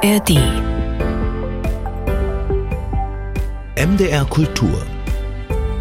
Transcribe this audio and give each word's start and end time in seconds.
ARD 0.00 0.38
MDR 3.76 4.24
Kultur. 4.26 4.86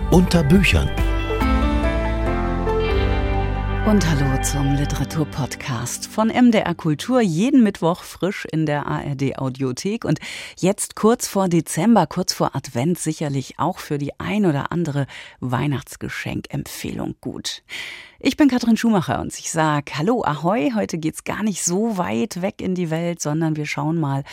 Unter 0.10 0.44
Büchern. 0.44 0.90
Und 3.86 4.10
hallo 4.10 4.42
zum 4.42 4.74
Literaturpodcast 4.74 6.08
von 6.08 6.30
MDR 6.30 6.74
Kultur, 6.74 7.22
jeden 7.22 7.62
Mittwoch 7.62 8.02
frisch 8.02 8.46
in 8.52 8.66
der 8.66 8.88
ARD 8.88 9.38
Audiothek. 9.38 10.04
Und 10.04 10.18
jetzt 10.58 10.96
kurz 10.96 11.28
vor 11.28 11.48
Dezember, 11.48 12.08
kurz 12.08 12.34
vor 12.34 12.56
Advent 12.56 12.98
sicherlich 12.98 13.60
auch 13.60 13.78
für 13.78 14.00
die 14.00 14.20
ein 14.20 14.48
oder 14.48 14.72
andere 14.72 15.06
Weihnachtsgeschenkempfehlung 15.42 17.18
gut. 17.22 17.62
Ich 18.20 18.36
bin 18.36 18.48
Katrin 18.48 18.78
Schumacher 18.78 19.22
und 19.22 19.38
ich 19.38 19.52
sage 19.52 19.92
Hallo, 19.96 20.24
Ahoi. 20.24 20.72
Heute 20.74 20.98
geht's 20.98 21.24
gar 21.24 21.44
nicht 21.44 21.64
so 21.64 22.00
weit 22.00 22.42
weg 22.42 22.64
in 22.64 22.74
die 22.74 22.90
Welt, 22.90 23.22
sondern 23.22 23.58
wir 23.58 23.68
schauen 23.68 24.00
mal, 24.00 24.24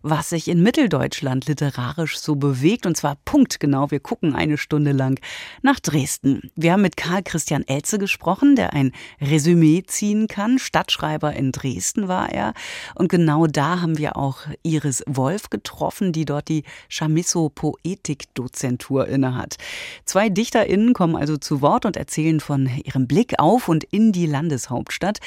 was 0.00 0.30
sich 0.30 0.48
in 0.48 0.62
Mitteldeutschland 0.62 1.46
literarisch 1.46 2.18
so 2.18 2.36
bewegt. 2.36 2.86
Und 2.86 2.96
zwar 2.96 3.18
punktgenau. 3.26 3.90
Wir 3.90 4.00
gucken 4.00 4.34
eine 4.34 4.56
Stunde 4.56 4.92
lang 4.92 5.20
nach 5.60 5.78
Dresden. 5.78 6.50
Wir 6.56 6.72
haben 6.72 6.80
mit 6.80 6.96
Karl 6.96 7.22
Christian 7.22 7.68
Elze 7.68 7.98
gesprochen, 7.98 8.56
der 8.56 8.72
ein 8.72 8.92
Resümee 9.20 9.82
ziehen 9.86 10.26
kann. 10.26 10.58
Stadtschreiber 10.58 11.34
in 11.34 11.52
Dresden 11.52 12.08
war 12.08 12.32
er. 12.32 12.54
Und 12.94 13.10
genau 13.10 13.46
da 13.46 13.82
haben 13.82 13.98
wir 13.98 14.16
auch 14.16 14.38
Iris 14.62 15.04
Wolf 15.06 15.50
getroffen, 15.50 16.12
die 16.12 16.24
dort 16.24 16.48
die 16.48 16.64
Chamisso-Poetik-Dozentur 16.88 19.06
innehat. 19.06 19.58
Zwei 20.06 20.30
DichterInnen 20.30 20.94
kommen 20.94 21.14
also 21.14 21.36
zu 21.36 21.60
Wort 21.60 21.84
und 21.84 21.98
erzählen 21.98 22.40
von 22.40 22.70
ihrem 22.82 23.06
Blick 23.06 23.33
auf 23.38 23.68
und 23.68 23.84
in 23.84 24.12
die 24.12 24.26
Landeshauptstadt. 24.26 25.20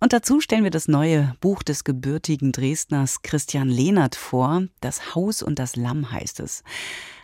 Und 0.00 0.12
dazu 0.12 0.40
stellen 0.40 0.64
wir 0.64 0.70
das 0.70 0.86
neue 0.86 1.34
Buch 1.40 1.62
des 1.62 1.82
gebürtigen 1.82 2.52
Dresdners 2.52 3.22
Christian 3.22 3.68
Lehnert 3.68 4.16
vor. 4.16 4.64
Das 4.80 5.14
Haus 5.14 5.42
und 5.42 5.58
das 5.58 5.76
Lamm 5.76 6.12
heißt 6.12 6.40
es. 6.40 6.62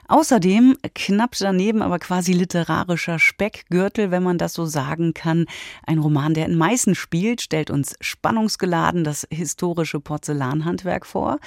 Außerdem 0.09 0.77
knapp 0.95 1.37
daneben 1.39 1.83
aber 1.83 2.01
quasi 2.01 2.33
literarischer 2.33 3.21
Speckgürtel, 3.21 4.11
wenn 4.11 4.25
man 4.25 4.39
das 4.39 4.55
so 4.55 4.67
sagen 4.67 5.15
kann. 5.15 5.47
Ein 5.87 5.99
Roman, 5.99 6.35
der 6.35 6.47
in 6.47 6.59
Meißen 6.59 6.97
spielt, 6.97 7.43
stellt 7.43 7.71
uns 7.71 7.95
spannungsgeladen 8.01 9.05
das 9.05 9.25
historische 9.31 10.01
Porzellanhandwerk 10.01 11.07
vor. 11.07 11.39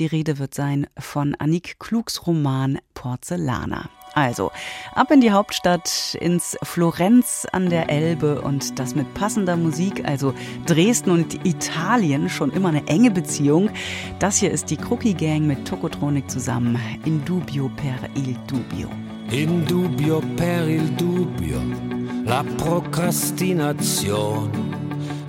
Die 0.00 0.06
Rede 0.06 0.38
wird 0.38 0.52
sein 0.52 0.88
von 0.98 1.36
Annik 1.36 1.78
Klugs 1.78 2.26
Roman 2.26 2.78
Porzellaner. 2.94 3.88
Also, 4.18 4.50
ab 4.96 5.12
in 5.12 5.20
die 5.20 5.30
Hauptstadt, 5.30 6.16
ins 6.20 6.58
Florenz 6.64 7.46
an 7.52 7.70
der 7.70 7.88
Elbe 7.88 8.40
und 8.40 8.76
das 8.80 8.96
mit 8.96 9.14
passender 9.14 9.56
Musik, 9.56 10.02
also 10.08 10.34
Dresden 10.66 11.12
und 11.12 11.46
Italien, 11.46 12.28
schon 12.28 12.50
immer 12.50 12.70
eine 12.70 12.84
enge 12.88 13.12
Beziehung. 13.12 13.70
Das 14.18 14.38
hier 14.38 14.50
ist 14.50 14.70
die 14.70 14.76
Crookie 14.76 15.14
Gang 15.14 15.42
mit 15.42 15.68
Tokotronik 15.68 16.28
zusammen. 16.28 16.76
In 17.04 17.24
dubio 17.24 17.70
per 17.76 18.10
il 18.16 18.36
dubio. 18.48 18.90
In 19.30 19.64
dubio 19.66 20.20
per 20.34 20.68
il 20.68 20.90
dubio, 20.94 21.62
la 22.24 22.44
procrastinazione. 22.56 24.50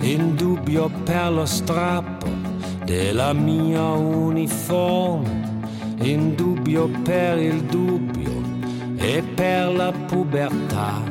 In 0.00 0.34
dubio 0.34 0.90
per 1.04 1.30
lo 1.30 1.46
strappo 1.46 2.26
della 2.84 3.32
mia 3.34 3.84
uniforme. 3.92 5.48
In 6.00 6.34
dubio 6.34 6.88
per 7.04 7.38
il 7.38 7.62
dubbio 7.62 8.39
e 9.00 9.22
per 9.22 9.74
la 9.74 9.92
pubertà. 9.92 11.02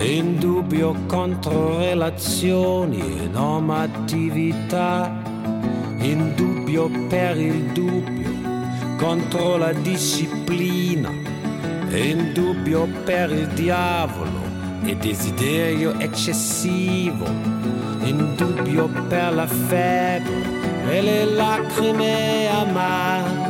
In 0.00 0.38
dubbio 0.38 0.94
contro 1.06 1.78
relazioni 1.78 2.98
e 3.22 3.26
normatività. 3.26 5.10
In 6.00 6.34
dubbio 6.36 6.90
per 7.08 7.36
il 7.38 7.72
dubbio 7.72 8.30
contro 8.98 9.56
la 9.56 9.72
disciplina. 9.72 11.10
In 11.90 12.32
dubbio 12.32 12.86
per 13.04 13.30
il 13.30 13.48
diavolo 13.48 14.48
e 14.84 14.94
desiderio 14.96 15.98
eccessivo. 15.98 17.26
In 18.02 18.34
dubbio 18.36 18.88
per 19.08 19.34
la 19.34 19.46
febbre 19.46 20.58
e 20.88 21.02
le 21.02 21.24
lacrime 21.24 22.48
amare 22.48 23.49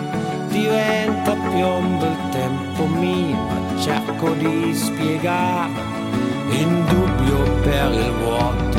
diventa 0.61 1.33
piombo 1.53 2.05
il 2.05 2.19
tempo 2.31 2.85
mio, 2.87 3.37
ma 3.37 3.79
cerco 3.81 4.35
di 4.35 4.75
spiegare. 4.75 5.89
In 6.51 6.85
dubbio 6.87 7.43
per 7.63 7.93
il 7.93 8.13
vuoto. 8.23 8.79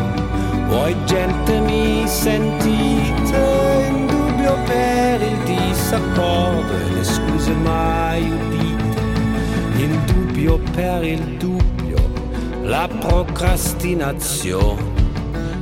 Voi 0.67 0.95
gente 1.05 1.59
mi 1.59 2.07
sentite? 2.07 3.89
In 3.89 4.05
dubbio 4.07 4.57
per 4.65 5.21
il 5.21 5.37
disaccordo 5.43 6.73
e 6.73 6.89
le 6.93 7.03
scuse 7.03 7.51
mai 7.51 8.29
udite, 8.29 8.99
in 9.77 9.99
dubbio 10.05 10.59
per 10.73 11.03
il 11.03 11.37
dubbio, 11.37 11.97
la 12.63 12.87
procrastinazione, 12.87 14.81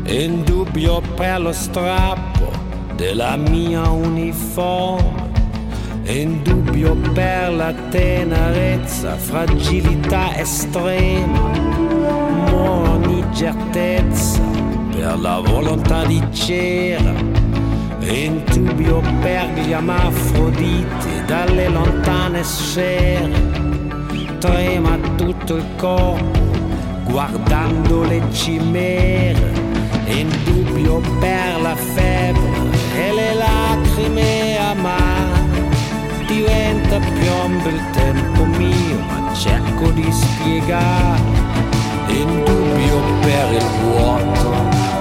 in 0.06 0.44
dubbio 0.44 1.02
per 1.16 1.42
lo 1.42 1.54
strappo 1.54 2.52
della 2.96 3.36
mia 3.36 3.90
uniforme 3.90 5.19
in 6.10 6.42
dubbio 6.42 6.96
per 7.14 7.54
la 7.54 7.72
tenerezza, 7.90 9.16
fragilità 9.16 10.36
estrema, 10.36 11.52
ogni 12.52 13.24
certezza 13.32 14.42
per 14.92 15.20
la 15.20 15.40
volontà 15.40 16.06
di 16.06 16.22
cera, 16.32 17.14
in 18.02 18.42
dubbio 18.52 19.02
per 19.22 19.50
gli 19.54 19.72
amafroditi 19.72 21.26
dalle 21.28 21.68
lontane 21.68 22.44
sfere, 22.44 23.30
trema 24.40 24.98
tutto 25.16 25.58
il 25.58 25.66
corpo 25.76 26.40
guardando 27.04 28.04
le 28.04 28.22
cimere, 28.32 29.52
in 30.08 30.28
dubbio 30.44 31.02
per 31.20 31.62
la 31.62 31.76
febbre 31.76 32.78
e 32.96 33.14
le 33.14 33.34
lacrime 33.36 34.49
diventa 36.30 37.00
piombo 37.00 37.70
il 37.70 37.82
tempo 37.90 38.46
mio, 38.46 39.00
ma 39.08 39.34
cerco 39.34 39.90
di 39.90 40.08
spiegare 40.12 41.20
in 42.08 42.44
dubbio 42.46 43.02
per 43.22 43.54
il 43.54 43.66
vuoto. 43.82 44.54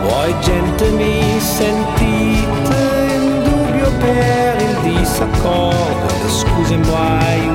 Voi 0.09 0.35
gente 0.41 0.91
mi 0.93 1.39
sentite 1.39 2.77
in 3.15 3.43
dubbio 3.45 3.91
per 3.99 4.57
il 4.63 4.95
disaccordo, 4.95 6.07
le 6.23 6.31
scuse 6.31 6.77
mai 6.77 7.48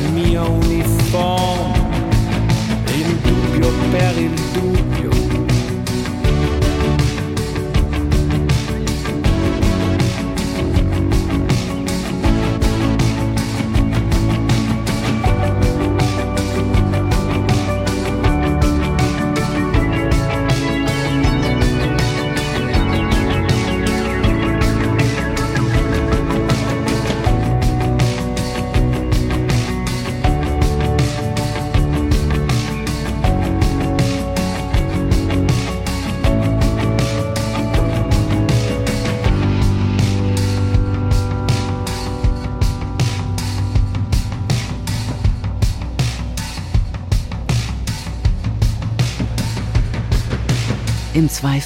della 0.00 0.08
mia 0.10 0.42
uniforme 0.42 1.84
il 2.94 3.16
dubbio 3.16 3.72
per 3.90 4.18
il 4.18 4.34
dubbio. 4.52 4.75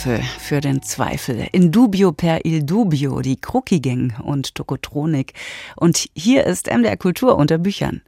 Zweifel 0.00 0.22
für 0.38 0.60
den 0.62 0.80
Zweifel. 0.80 1.46
In 1.52 1.72
dubio 1.72 2.12
per 2.12 2.46
il 2.46 2.64
dubio, 2.64 3.20
die 3.20 3.38
Krucki-Gang 3.38 4.18
und 4.20 4.54
Tokotronik. 4.54 5.34
Und 5.76 6.08
hier 6.14 6.46
ist 6.46 6.68
MDR 6.68 6.96
Kultur 6.96 7.36
unter 7.36 7.58
Büchern. 7.58 8.00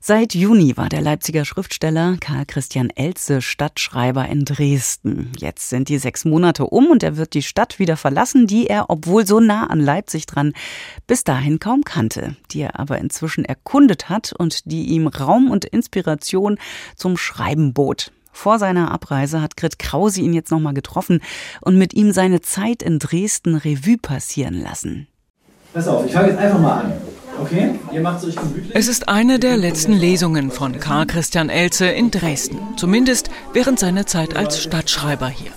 Seit 0.00 0.34
Juni 0.34 0.76
war 0.76 0.88
der 0.88 1.02
Leipziger 1.02 1.44
Schriftsteller 1.44 2.16
Karl 2.18 2.46
Christian 2.46 2.90
Elze 2.90 3.42
Stadtschreiber 3.42 4.26
in 4.26 4.44
Dresden. 4.44 5.30
Jetzt 5.38 5.68
sind 5.68 5.88
die 5.88 5.98
sechs 5.98 6.24
Monate 6.24 6.66
um 6.66 6.86
und 6.86 7.04
er 7.04 7.16
wird 7.16 7.34
die 7.34 7.42
Stadt 7.42 7.78
wieder 7.78 7.96
verlassen, 7.96 8.48
die 8.48 8.66
er, 8.66 8.90
obwohl 8.90 9.24
so 9.24 9.38
nah 9.38 9.68
an 9.68 9.78
Leipzig 9.78 10.26
dran, 10.26 10.52
bis 11.06 11.22
dahin 11.22 11.60
kaum 11.60 11.84
kannte, 11.84 12.34
die 12.50 12.62
er 12.62 12.80
aber 12.80 12.98
inzwischen 12.98 13.44
erkundet 13.44 14.08
hat 14.08 14.32
und 14.36 14.68
die 14.68 14.86
ihm 14.86 15.06
Raum 15.06 15.48
und 15.48 15.64
Inspiration 15.64 16.58
zum 16.96 17.16
Schreiben 17.16 17.72
bot. 17.72 18.10
Vor 18.32 18.58
seiner 18.58 18.90
Abreise 18.90 19.40
hat 19.42 19.56
Grit 19.56 19.78
Krause 19.78 20.20
ihn 20.20 20.32
jetzt 20.32 20.50
nochmal 20.50 20.74
getroffen 20.74 21.20
und 21.60 21.76
mit 21.76 21.94
ihm 21.94 22.12
seine 22.12 22.40
Zeit 22.40 22.82
in 22.82 22.98
Dresden 22.98 23.54
Revue 23.54 23.98
passieren 23.98 24.60
lassen. 24.60 25.08
Pass 25.72 25.86
auf, 25.88 26.06
ich 26.06 26.12
fange 26.12 26.28
jetzt 26.28 26.38
einfach 26.38 26.60
mal 26.60 26.80
an. 26.80 26.92
Okay? 27.40 27.74
Ihr 27.92 28.00
macht 28.00 28.18
es 28.18 28.28
euch 28.28 28.36
gemütlich. 28.36 28.74
Es 28.74 28.88
ist 28.88 29.08
eine 29.08 29.38
der 29.38 29.56
letzten 29.56 29.92
Lesungen 29.92 30.50
von 30.50 30.78
Karl 30.78 31.06
Christian 31.06 31.48
Elze 31.48 31.86
in 31.86 32.10
Dresden, 32.10 32.58
zumindest 32.76 33.30
während 33.52 33.78
seiner 33.78 34.06
Zeit 34.06 34.36
als 34.36 34.62
Stadtschreiber 34.62 35.28
hier. 35.28 35.52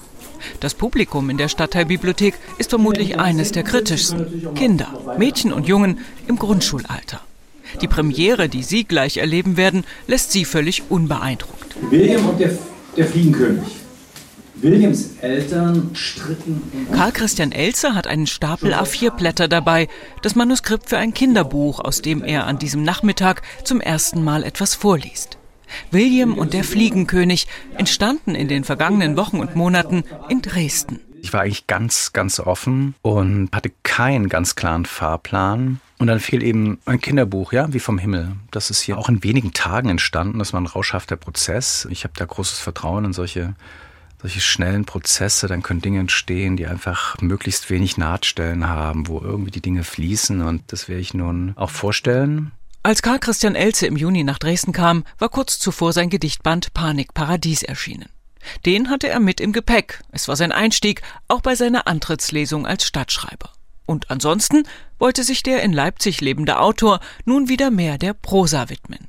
Das 0.59 0.73
Publikum 0.73 1.29
in 1.29 1.37
der 1.37 1.47
Stadtteilbibliothek 1.47 2.35
ist 2.57 2.69
vermutlich 2.69 3.19
eines 3.19 3.51
der 3.51 3.63
kritischsten. 3.63 4.53
Kinder, 4.55 4.87
Mädchen 5.17 5.53
und 5.53 5.67
Jungen 5.67 5.99
im 6.27 6.37
Grundschulalter. 6.37 7.21
Die 7.81 7.87
Premiere, 7.87 8.49
die 8.49 8.63
Sie 8.63 8.83
gleich 8.83 9.17
erleben 9.17 9.57
werden, 9.57 9.83
lässt 10.07 10.31
Sie 10.31 10.45
völlig 10.45 10.83
unbeeindruckt. 10.89 11.62
William 11.81 12.25
und 12.27 12.39
der, 12.39 12.51
der 12.95 13.05
Fliegenkönig. 13.05 13.83
Williams 14.55 15.17
Eltern 15.19 15.89
stritten. 15.93 16.61
Karl 16.93 17.11
Christian 17.11 17.51
Elze 17.51 17.95
hat 17.95 18.07
einen 18.07 18.27
Stapel 18.27 18.73
A4-Blätter 18.73 19.49
dabei, 19.49 19.89
das 20.21 20.35
Manuskript 20.35 20.87
für 20.89 20.97
ein 20.97 21.13
Kinderbuch, 21.13 21.79
aus 21.79 22.01
dem 22.01 22.23
er 22.23 22.47
an 22.47 22.59
diesem 22.59 22.83
Nachmittag 22.83 23.41
zum 23.65 23.81
ersten 23.81 24.23
Mal 24.23 24.43
etwas 24.43 24.73
vorliest. 24.73 25.37
William 25.91 26.37
und 26.37 26.53
der 26.53 26.63
Fliegenkönig 26.63 27.47
entstanden 27.77 28.35
in 28.35 28.47
den 28.47 28.63
vergangenen 28.63 29.17
Wochen 29.17 29.39
und 29.39 29.55
Monaten 29.55 30.03
in 30.29 30.41
Dresden. 30.41 30.99
Ich 31.21 31.33
war 31.33 31.41
eigentlich 31.41 31.67
ganz, 31.67 32.13
ganz 32.13 32.39
offen 32.39 32.95
und 33.01 33.49
hatte 33.53 33.71
keinen 33.83 34.29
ganz 34.29 34.55
klaren 34.55 34.85
Fahrplan. 34.85 35.79
Und 36.03 36.07
dann 36.07 36.19
fiel 36.19 36.43
eben 36.43 36.79
ein 36.83 36.99
Kinderbuch, 36.99 37.53
ja, 37.53 37.71
wie 37.71 37.79
vom 37.79 37.97
Himmel. 37.97 38.33
Das 38.51 38.69
ist 38.69 38.81
hier 38.81 38.97
auch 38.97 39.07
in 39.07 39.23
wenigen 39.23 39.53
Tagen 39.53 39.87
entstanden. 39.87 40.39
Das 40.39 40.51
war 40.51 40.59
ein 40.59 40.65
rauschhafter 40.65 41.15
Prozess. 41.15 41.87
Ich 41.89 42.03
habe 42.03 42.13
da 42.17 42.25
großes 42.25 42.59
Vertrauen 42.59 43.05
in 43.05 43.13
solche, 43.13 43.55
solche 44.21 44.41
schnellen 44.41 44.83
Prozesse. 44.83 45.47
Dann 45.47 45.63
können 45.63 45.79
Dinge 45.79 46.01
entstehen, 46.01 46.57
die 46.57 46.67
einfach 46.67 47.15
möglichst 47.21 47.69
wenig 47.69 47.95
Nahtstellen 47.95 48.67
haben, 48.67 49.07
wo 49.07 49.21
irgendwie 49.21 49.51
die 49.51 49.61
Dinge 49.61 49.85
fließen. 49.85 50.41
Und 50.41 50.73
das 50.73 50.89
werde 50.89 50.99
ich 50.99 51.13
nun 51.13 51.53
auch 51.55 51.69
vorstellen. 51.69 52.51
Als 52.83 53.01
Karl 53.01 53.19
Christian 53.19 53.55
Elze 53.55 53.87
im 53.87 53.95
Juni 53.95 54.25
nach 54.25 54.39
Dresden 54.39 54.73
kam, 54.73 55.05
war 55.19 55.29
kurz 55.29 55.57
zuvor 55.57 55.93
sein 55.93 56.09
Gedichtband 56.09 56.73
Panik 56.73 57.13
Paradies 57.13 57.63
erschienen. 57.63 58.09
Den 58.65 58.89
hatte 58.89 59.07
er 59.07 59.21
mit 59.21 59.39
im 59.39 59.53
Gepäck. 59.53 60.01
Es 60.11 60.27
war 60.27 60.35
sein 60.35 60.51
Einstieg, 60.51 61.01
auch 61.29 61.39
bei 61.39 61.55
seiner 61.55 61.87
Antrittslesung 61.87 62.67
als 62.67 62.85
Stadtschreiber. 62.85 63.53
Und 63.85 64.09
ansonsten 64.09 64.63
wollte 64.99 65.23
sich 65.23 65.43
der 65.43 65.63
in 65.63 65.73
Leipzig 65.73 66.21
lebende 66.21 66.59
Autor 66.59 66.99
nun 67.25 67.49
wieder 67.49 67.71
mehr 67.71 67.97
der 67.97 68.13
Prosa 68.13 68.69
widmen. 68.69 69.07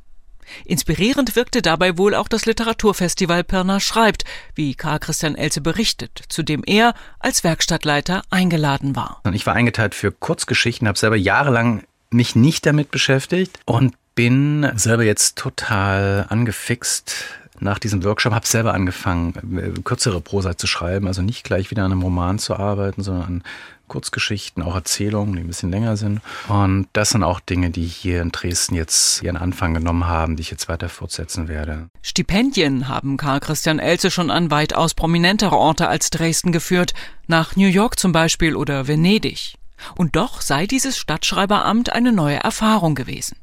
Inspirierend 0.64 1.36
wirkte 1.36 1.62
dabei 1.62 1.96
wohl 1.98 2.14
auch 2.14 2.28
das 2.28 2.46
Literaturfestival 2.46 3.44
Pirna 3.44 3.80
schreibt, 3.80 4.24
wie 4.54 4.74
Karl 4.74 4.98
Christian 4.98 5.36
Elze 5.36 5.60
berichtet, 5.60 6.22
zu 6.28 6.42
dem 6.42 6.62
er 6.66 6.94
als 7.18 7.44
Werkstattleiter 7.44 8.22
eingeladen 8.30 8.94
war. 8.94 9.22
Ich 9.32 9.46
war 9.46 9.54
eingeteilt 9.54 9.94
für 9.94 10.12
Kurzgeschichten, 10.12 10.86
habe 10.86 10.98
selber 10.98 11.16
jahrelang 11.16 11.82
mich 12.10 12.36
nicht 12.36 12.66
damit 12.66 12.90
beschäftigt 12.90 13.58
und 13.64 13.94
bin 14.14 14.70
selber 14.76 15.02
jetzt 15.02 15.36
total 15.36 16.26
angefixt 16.28 17.14
nach 17.60 17.78
diesem 17.78 18.02
Workshop, 18.04 18.32
habe 18.32 18.46
selber 18.46 18.74
angefangen, 18.74 19.58
äh, 19.58 19.80
kürzere 19.80 20.20
Prosa 20.20 20.56
zu 20.56 20.66
schreiben, 20.66 21.06
also 21.06 21.22
nicht 21.22 21.44
gleich 21.44 21.70
wieder 21.70 21.84
an 21.84 21.92
einem 21.92 22.02
Roman 22.02 22.38
zu 22.38 22.56
arbeiten, 22.56 23.02
sondern 23.02 23.24
an 23.24 23.42
Kurzgeschichten, 23.86 24.62
auch 24.62 24.74
Erzählungen, 24.74 25.34
die 25.34 25.40
ein 25.40 25.46
bisschen 25.46 25.70
länger 25.70 25.96
sind. 25.96 26.20
Und 26.48 26.88
das 26.94 27.10
sind 27.10 27.22
auch 27.22 27.40
Dinge, 27.40 27.70
die 27.70 27.84
hier 27.84 28.22
in 28.22 28.32
Dresden 28.32 28.74
jetzt 28.74 29.22
ihren 29.22 29.36
Anfang 29.36 29.74
genommen 29.74 30.06
haben, 30.06 30.36
die 30.36 30.42
ich 30.42 30.50
jetzt 30.50 30.68
weiter 30.68 30.88
fortsetzen 30.88 31.48
werde. 31.48 31.88
Stipendien 32.02 32.88
haben 32.88 33.16
Karl 33.16 33.40
Christian 33.40 33.78
Elze 33.78 34.10
schon 34.10 34.30
an 34.30 34.50
weitaus 34.50 34.94
prominentere 34.94 35.56
Orte 35.56 35.88
als 35.88 36.10
Dresden 36.10 36.50
geführt, 36.50 36.94
nach 37.26 37.56
New 37.56 37.68
York 37.68 37.98
zum 37.98 38.12
Beispiel 38.12 38.56
oder 38.56 38.88
Venedig. 38.88 39.56
Und 39.96 40.16
doch 40.16 40.40
sei 40.40 40.66
dieses 40.66 40.96
Stadtschreiberamt 40.96 41.92
eine 41.92 42.12
neue 42.12 42.38
Erfahrung 42.38 42.94
gewesen. 42.94 43.36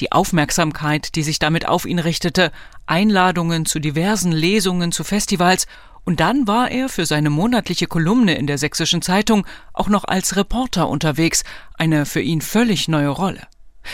Die 0.00 0.12
Aufmerksamkeit, 0.12 1.14
die 1.14 1.22
sich 1.22 1.38
damit 1.38 1.66
auf 1.66 1.86
ihn 1.86 1.98
richtete, 1.98 2.52
Einladungen 2.86 3.66
zu 3.66 3.78
diversen 3.78 4.32
Lesungen, 4.32 4.92
zu 4.92 5.04
Festivals, 5.04 5.66
und 6.04 6.20
dann 6.20 6.46
war 6.46 6.70
er 6.70 6.88
für 6.88 7.04
seine 7.04 7.30
monatliche 7.30 7.88
Kolumne 7.88 8.36
in 8.36 8.46
der 8.46 8.58
Sächsischen 8.58 9.02
Zeitung 9.02 9.44
auch 9.72 9.88
noch 9.88 10.04
als 10.04 10.36
Reporter 10.36 10.88
unterwegs, 10.88 11.42
eine 11.74 12.06
für 12.06 12.20
ihn 12.20 12.40
völlig 12.40 12.86
neue 12.86 13.08
Rolle. 13.08 13.42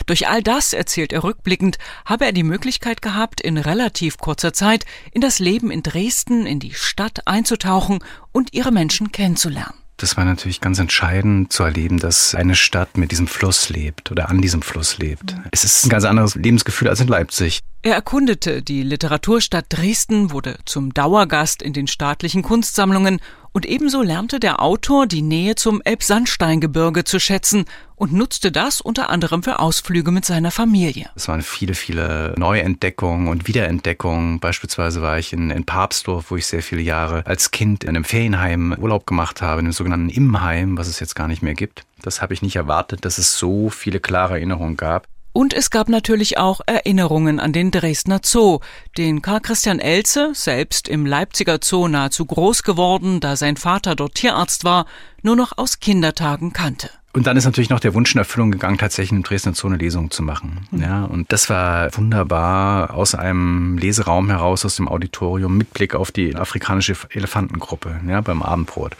Durch 0.06 0.28
all 0.28 0.42
das, 0.42 0.72
erzählt 0.72 1.12
er 1.12 1.24
rückblickend, 1.24 1.78
habe 2.04 2.26
er 2.26 2.32
die 2.32 2.42
Möglichkeit 2.42 3.02
gehabt, 3.02 3.40
in 3.40 3.56
relativ 3.56 4.18
kurzer 4.18 4.52
Zeit 4.52 4.84
in 5.12 5.20
das 5.20 5.38
Leben 5.38 5.70
in 5.70 5.82
Dresden, 5.82 6.46
in 6.46 6.60
die 6.60 6.74
Stadt 6.74 7.26
einzutauchen 7.26 8.04
und 8.32 8.52
ihre 8.52 8.72
Menschen 8.72 9.12
kennenzulernen. 9.12 9.81
Das 10.02 10.16
war 10.16 10.24
natürlich 10.24 10.60
ganz 10.60 10.80
entscheidend 10.80 11.52
zu 11.52 11.62
erleben, 11.62 12.00
dass 12.00 12.34
eine 12.34 12.56
Stadt 12.56 12.98
mit 12.98 13.12
diesem 13.12 13.28
Fluss 13.28 13.68
lebt 13.68 14.10
oder 14.10 14.30
an 14.30 14.42
diesem 14.42 14.60
Fluss 14.60 14.98
lebt. 14.98 15.36
Es 15.52 15.62
ist 15.62 15.86
ein 15.86 15.90
ganz 15.90 16.04
anderes 16.04 16.34
Lebensgefühl 16.34 16.88
als 16.88 16.98
in 16.98 17.06
Leipzig. 17.06 17.60
Er 17.82 17.94
erkundete 17.94 18.62
die 18.62 18.82
Literaturstadt 18.82 19.66
Dresden, 19.68 20.32
wurde 20.32 20.58
zum 20.64 20.92
Dauergast 20.92 21.62
in 21.62 21.72
den 21.72 21.86
staatlichen 21.86 22.42
Kunstsammlungen 22.42 23.20
und 23.52 23.66
ebenso 23.66 24.02
lernte 24.02 24.40
der 24.40 24.60
Autor 24.60 25.06
die 25.06 25.22
Nähe 25.22 25.54
zum 25.54 25.82
Elbsandsteingebirge 25.82 27.04
zu 27.04 27.20
schätzen 27.20 27.66
und 27.94 28.12
nutzte 28.12 28.50
das 28.50 28.80
unter 28.80 29.10
anderem 29.10 29.42
für 29.42 29.60
Ausflüge 29.60 30.10
mit 30.10 30.24
seiner 30.24 30.50
Familie. 30.50 31.10
Es 31.14 31.28
waren 31.28 31.42
viele, 31.42 31.74
viele 31.74 32.34
Neuentdeckungen 32.36 33.28
und 33.28 33.46
Wiederentdeckungen. 33.46 34.40
Beispielsweise 34.40 35.02
war 35.02 35.18
ich 35.18 35.32
in, 35.32 35.50
in 35.50 35.64
Papstdorf, 35.64 36.30
wo 36.30 36.36
ich 36.36 36.46
sehr 36.46 36.62
viele 36.62 36.82
Jahre 36.82 37.24
als 37.26 37.50
Kind 37.50 37.84
in 37.84 37.90
einem 37.90 38.04
Ferienheim 38.04 38.74
Urlaub 38.78 39.06
gemacht 39.06 39.42
habe, 39.42 39.60
in 39.60 39.66
dem 39.66 39.72
sogenannten 39.72 40.08
Imheim, 40.08 40.76
was 40.76 40.88
es 40.88 40.98
jetzt 40.98 41.14
gar 41.14 41.28
nicht 41.28 41.42
mehr 41.42 41.54
gibt. 41.54 41.84
Das 42.02 42.22
habe 42.22 42.34
ich 42.34 42.42
nicht 42.42 42.56
erwartet, 42.56 43.04
dass 43.04 43.18
es 43.18 43.38
so 43.38 43.70
viele 43.70 44.00
klare 44.00 44.34
Erinnerungen 44.34 44.76
gab. 44.76 45.06
Und 45.32 45.54
es 45.54 45.70
gab 45.70 45.88
natürlich 45.88 46.36
auch 46.36 46.60
Erinnerungen 46.66 47.40
an 47.40 47.52
den 47.52 47.70
Dresdner 47.70 48.20
Zoo, 48.22 48.60
den 48.98 49.22
Karl 49.22 49.40
Christian 49.40 49.80
Elze, 49.80 50.32
selbst 50.34 50.88
im 50.88 51.06
Leipziger 51.06 51.58
Zoo 51.62 51.88
nahezu 51.88 52.26
groß 52.26 52.62
geworden, 52.62 53.20
da 53.20 53.36
sein 53.36 53.56
Vater 53.56 53.94
dort 53.94 54.14
Tierarzt 54.14 54.64
war, 54.64 54.86
nur 55.22 55.36
noch 55.36 55.56
aus 55.56 55.80
Kindertagen 55.80 56.52
kannte. 56.52 56.90
Und 57.14 57.26
dann 57.26 57.36
ist 57.36 57.44
natürlich 57.44 57.68
noch 57.68 57.80
der 57.80 57.92
Wunsch 57.92 58.14
in 58.14 58.18
Erfüllung 58.18 58.50
gegangen, 58.50 58.78
tatsächlich 58.78 59.12
im 59.12 59.22
Dresdner 59.22 59.54
Zoo 59.54 59.66
eine 59.68 59.76
Lesung 59.76 60.10
zu 60.10 60.22
machen. 60.22 60.66
Mhm. 60.70 60.82
Ja, 60.82 61.04
und 61.04 61.30
das 61.30 61.50
war 61.50 61.94
wunderbar 61.96 62.94
aus 62.94 63.14
einem 63.14 63.76
Leseraum 63.76 64.30
heraus, 64.30 64.64
aus 64.64 64.76
dem 64.76 64.88
Auditorium, 64.88 65.58
mit 65.58 65.74
Blick 65.74 65.94
auf 65.94 66.10
die 66.10 66.34
afrikanische 66.34 66.96
Elefantengruppe, 67.10 68.00
ja, 68.06 68.22
beim 68.22 68.42
Abendbrot. 68.42 68.96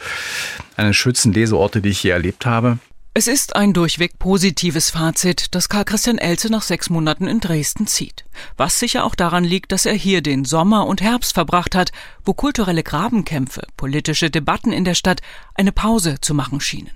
Eine 0.77 0.93
schönsten 0.93 1.33
Leseorte, 1.33 1.81
die 1.81 1.89
ich 1.89 2.03
je 2.03 2.11
erlebt 2.11 2.45
habe. 2.45 2.77
Es 3.15 3.27
ist 3.27 3.55
ein 3.55 3.73
durchweg 3.73 4.17
positives 4.17 4.89
Fazit, 4.89 5.53
dass 5.53 5.69
Karl 5.69 5.85
Christian 5.85 6.17
Elze 6.17 6.49
nach 6.51 6.63
sechs 6.63 6.89
Monaten 6.89 7.27
in 7.27 7.39
Dresden 7.39 7.85
zieht. 7.85 8.25
Was 8.57 8.79
sicher 8.79 9.05
auch 9.05 9.13
daran 9.13 9.43
liegt, 9.43 9.71
dass 9.71 9.85
er 9.85 9.93
hier 9.93 10.23
den 10.23 10.45
Sommer 10.45 10.87
und 10.87 10.99
Herbst 10.99 11.35
verbracht 11.35 11.75
hat, 11.75 11.91
wo 12.25 12.33
kulturelle 12.33 12.81
Grabenkämpfe, 12.81 13.67
politische 13.77 14.31
Debatten 14.31 14.71
in 14.71 14.83
der 14.83 14.95
Stadt 14.95 15.21
eine 15.53 15.71
Pause 15.71 16.21
zu 16.21 16.33
machen 16.33 16.59
schienen. 16.59 16.89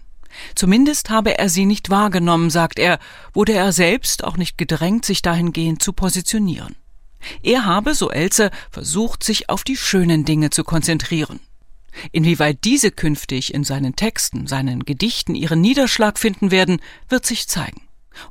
Zumindest 0.55 1.11
habe 1.11 1.37
er 1.37 1.49
sie 1.49 1.67
nicht 1.67 1.91
wahrgenommen, 1.91 2.49
sagt 2.49 2.79
er, 2.79 2.97
wurde 3.33 3.53
er 3.53 3.71
selbst 3.71 4.23
auch 4.23 4.37
nicht 4.37 4.57
gedrängt, 4.57 5.05
sich 5.05 5.21
dahingehend 5.21 5.83
zu 5.83 5.93
positionieren. 5.93 6.75
Er 7.43 7.65
habe, 7.65 7.93
so 7.93 8.09
Elze, 8.09 8.49
versucht, 8.71 9.23
sich 9.23 9.49
auf 9.49 9.63
die 9.63 9.77
schönen 9.77 10.25
Dinge 10.25 10.49
zu 10.49 10.63
konzentrieren. 10.63 11.39
Inwieweit 12.11 12.63
diese 12.63 12.91
künftig 12.91 13.53
in 13.53 13.63
seinen 13.63 13.95
Texten, 13.95 14.47
seinen 14.47 14.85
Gedichten 14.85 15.35
ihren 15.35 15.61
Niederschlag 15.61 16.19
finden 16.19 16.51
werden, 16.51 16.81
wird 17.09 17.25
sich 17.25 17.47
zeigen. 17.47 17.81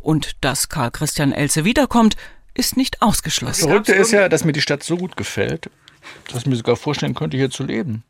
Und 0.00 0.36
dass 0.40 0.68
Karl 0.68 0.90
Christian 0.90 1.32
Elze 1.32 1.64
wiederkommt, 1.64 2.16
ist 2.54 2.76
nicht 2.76 3.02
ausgeschlossen. 3.02 3.62
Das 3.62 3.70
Verrückte 3.70 3.92
ist 3.92 4.12
ja, 4.12 4.28
dass 4.28 4.44
mir 4.44 4.52
die 4.52 4.60
Stadt 4.60 4.82
so 4.82 4.96
gut 4.96 5.16
gefällt, 5.16 5.70
dass 6.28 6.42
ich 6.42 6.46
mir 6.46 6.56
sogar 6.56 6.76
vorstellen 6.76 7.14
könnte, 7.14 7.36
hier 7.36 7.50
zu 7.50 7.64
leben 7.64 8.02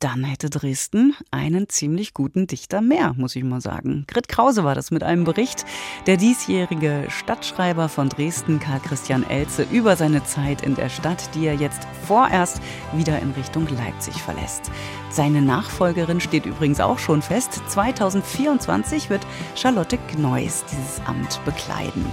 dann 0.00 0.24
hätte 0.24 0.50
Dresden 0.50 1.16
einen 1.30 1.68
ziemlich 1.68 2.14
guten 2.14 2.46
Dichter 2.46 2.80
mehr, 2.80 3.14
muss 3.16 3.36
ich 3.36 3.44
mal 3.44 3.60
sagen. 3.60 4.04
Grit 4.06 4.28
Krause 4.28 4.64
war 4.64 4.74
das 4.74 4.90
mit 4.90 5.02
einem 5.02 5.24
Bericht. 5.24 5.64
Der 6.06 6.16
diesjährige 6.16 7.06
Stadtschreiber 7.08 7.88
von 7.88 8.08
Dresden, 8.08 8.60
Karl 8.60 8.80
Christian 8.80 9.28
Elze, 9.28 9.66
über 9.70 9.96
seine 9.96 10.24
Zeit 10.24 10.62
in 10.62 10.74
der 10.74 10.88
Stadt, 10.88 11.34
die 11.34 11.46
er 11.46 11.54
jetzt 11.54 11.86
vorerst 12.06 12.60
wieder 12.92 13.18
in 13.20 13.32
Richtung 13.32 13.66
Leipzig 13.68 14.14
verlässt. 14.22 14.70
Seine 15.10 15.42
Nachfolgerin 15.42 16.20
steht 16.20 16.46
übrigens 16.46 16.80
auch 16.80 16.98
schon 16.98 17.22
fest. 17.22 17.60
2024 17.68 19.10
wird 19.10 19.26
Charlotte 19.54 19.98
Gneuss 20.12 20.64
dieses 20.70 21.00
Amt 21.06 21.40
bekleiden. 21.44 22.04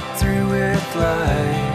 walk 0.00 0.16
through 0.16 0.48
with 0.48 0.96
life. 0.96 1.69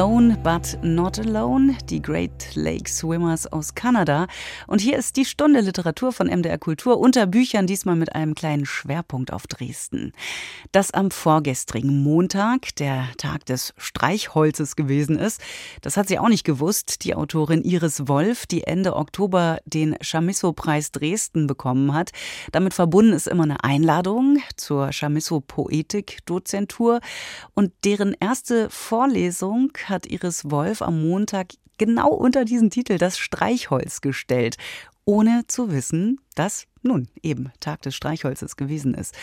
Alone 0.00 0.38
but 0.42 0.78
Not 0.82 1.18
Alone, 1.18 1.76
die 1.90 2.00
Great 2.00 2.54
Lake 2.54 2.88
Swimmers 2.88 3.46
aus 3.46 3.74
Kanada. 3.74 4.28
Und 4.66 4.80
hier 4.80 4.96
ist 4.96 5.18
die 5.18 5.26
Stunde 5.26 5.60
Literatur 5.60 6.10
von 6.10 6.26
MDR 6.26 6.56
Kultur 6.56 6.98
unter 6.98 7.26
Büchern, 7.26 7.66
diesmal 7.66 7.96
mit 7.96 8.14
einem 8.14 8.34
kleinen 8.34 8.64
Schwerpunkt 8.64 9.30
auf 9.30 9.46
Dresden. 9.46 10.12
Das 10.72 10.90
am 10.92 11.10
vorgestrigen 11.10 12.02
Montag, 12.02 12.74
der 12.76 13.08
Tag 13.18 13.44
des 13.44 13.74
Streichholzes 13.76 14.74
gewesen 14.74 15.18
ist, 15.18 15.42
das 15.82 15.98
hat 15.98 16.08
sie 16.08 16.18
auch 16.18 16.30
nicht 16.30 16.44
gewusst. 16.44 17.04
Die 17.04 17.14
Autorin 17.14 17.62
Iris 17.62 18.08
Wolf, 18.08 18.46
die 18.46 18.64
Ende 18.64 18.96
Oktober 18.96 19.58
den 19.66 19.98
Chamisso-Preis 20.00 20.92
Dresden 20.92 21.46
bekommen 21.46 21.92
hat. 21.92 22.12
Damit 22.52 22.72
verbunden 22.72 23.12
ist 23.12 23.28
immer 23.28 23.42
eine 23.42 23.64
Einladung 23.64 24.38
zur 24.56 24.92
Chamisso-Poetik-Dozentur. 24.92 27.00
Und 27.52 27.72
deren 27.84 28.16
erste 28.18 28.70
Vorlesung 28.70 29.72
hat 29.90 30.06
Iris 30.06 30.50
Wolf 30.50 30.80
am 30.80 31.06
Montag 31.06 31.48
genau 31.78 32.10
unter 32.10 32.44
diesen 32.44 32.70
Titel 32.70 32.98
das 32.98 33.18
Streichholz 33.18 34.00
gestellt. 34.00 34.56
ohne 35.06 35.44
zu 35.48 35.72
wissen, 35.72 36.20
dass 36.36 36.66
nun 36.82 37.08
eben 37.22 37.50
Tag 37.58 37.82
des 37.82 37.96
Streichholzes 37.96 38.56
gewesen 38.56 38.94
ist. 38.94 39.14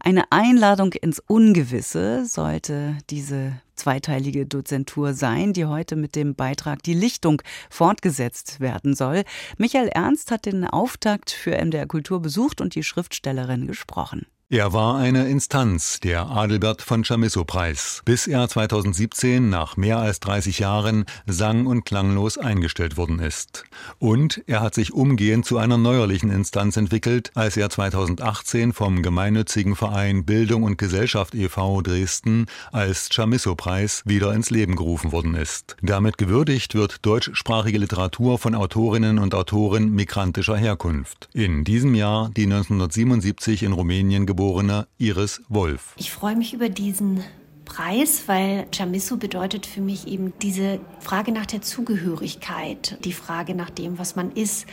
Eine 0.00 0.32
Einladung 0.32 0.92
ins 0.94 1.20
Ungewisse 1.20 2.24
sollte 2.24 2.96
diese 3.10 3.60
zweiteilige 3.76 4.46
Dozentur 4.46 5.12
sein, 5.12 5.52
die 5.52 5.66
heute 5.66 5.96
mit 5.96 6.16
dem 6.16 6.34
Beitrag 6.34 6.82
Die 6.82 6.94
Lichtung 6.94 7.42
fortgesetzt 7.68 8.60
werden 8.60 8.94
soll. 8.94 9.24
Michael 9.58 9.88
Ernst 9.88 10.30
hat 10.30 10.46
den 10.46 10.64
Auftakt 10.64 11.30
für 11.30 11.62
MDR 11.62 11.86
Kultur 11.86 12.22
besucht 12.22 12.60
und 12.60 12.74
die 12.74 12.84
Schriftstellerin 12.84 13.66
gesprochen. 13.66 14.26
Er 14.50 14.74
war 14.74 14.98
eine 14.98 15.26
Instanz, 15.28 16.00
der 16.00 16.26
Adelbert 16.26 16.82
von 16.82 17.02
Chamisso-Preis, 17.02 18.02
bis 18.04 18.26
er 18.26 18.46
2017 18.46 19.48
nach 19.48 19.78
mehr 19.78 19.96
als 19.96 20.20
30 20.20 20.58
Jahren 20.58 21.06
sang- 21.24 21.64
und 21.64 21.86
klanglos 21.86 22.36
eingestellt 22.36 22.98
worden 22.98 23.20
ist. 23.20 23.64
Und 23.98 24.44
er 24.46 24.60
hat 24.60 24.74
sich 24.74 24.92
umgehend 24.92 25.46
zu 25.46 25.56
einer 25.56 25.78
neuerlichen 25.78 26.30
Instanz 26.30 26.76
entwickelt, 26.76 27.30
als 27.34 27.56
er 27.56 27.70
2018 27.70 28.74
vom 28.74 29.02
gemeinnützigen 29.02 29.76
Verein 29.76 30.26
Bildung 30.26 30.62
und 30.62 30.76
Gesellschaft 30.76 31.34
e.V. 31.34 31.80
Dresden 31.80 32.44
als 32.70 33.08
Chamisso-Preis 33.08 34.02
wieder 34.04 34.34
ins 34.34 34.50
Leben 34.50 34.76
gerufen 34.76 35.10
worden 35.10 35.36
ist. 35.36 35.74
Damit 35.80 36.18
gewürdigt 36.18 36.74
wird 36.74 37.06
deutschsprachige 37.06 37.78
Literatur 37.78 38.38
von 38.38 38.54
Autorinnen 38.54 39.18
und 39.18 39.34
Autoren 39.34 39.90
migrantischer 39.90 40.58
Herkunft. 40.58 41.30
In 41.32 41.64
diesem 41.64 41.94
Jahr 41.94 42.30
die 42.36 42.44
1977 42.44 43.62
in 43.62 43.72
Rumänien 43.72 44.26
geborene 44.34 44.88
Iris 44.98 45.42
Wolf. 45.48 45.94
Ich 45.96 46.10
freue 46.10 46.34
mich 46.34 46.54
über 46.54 46.68
diesen 46.68 47.22
Preis, 47.64 48.24
weil 48.26 48.66
Chamisso 48.74 49.16
bedeutet 49.16 49.64
für 49.64 49.80
mich 49.80 50.08
eben 50.08 50.32
diese 50.42 50.80
Frage 50.98 51.30
nach 51.30 51.46
der 51.46 51.62
Zugehörigkeit, 51.62 52.98
die 53.04 53.12
Frage 53.12 53.54
nach 53.54 53.70
dem, 53.70 53.96
was 53.96 54.16
man 54.16 54.32
ist, 54.32 54.66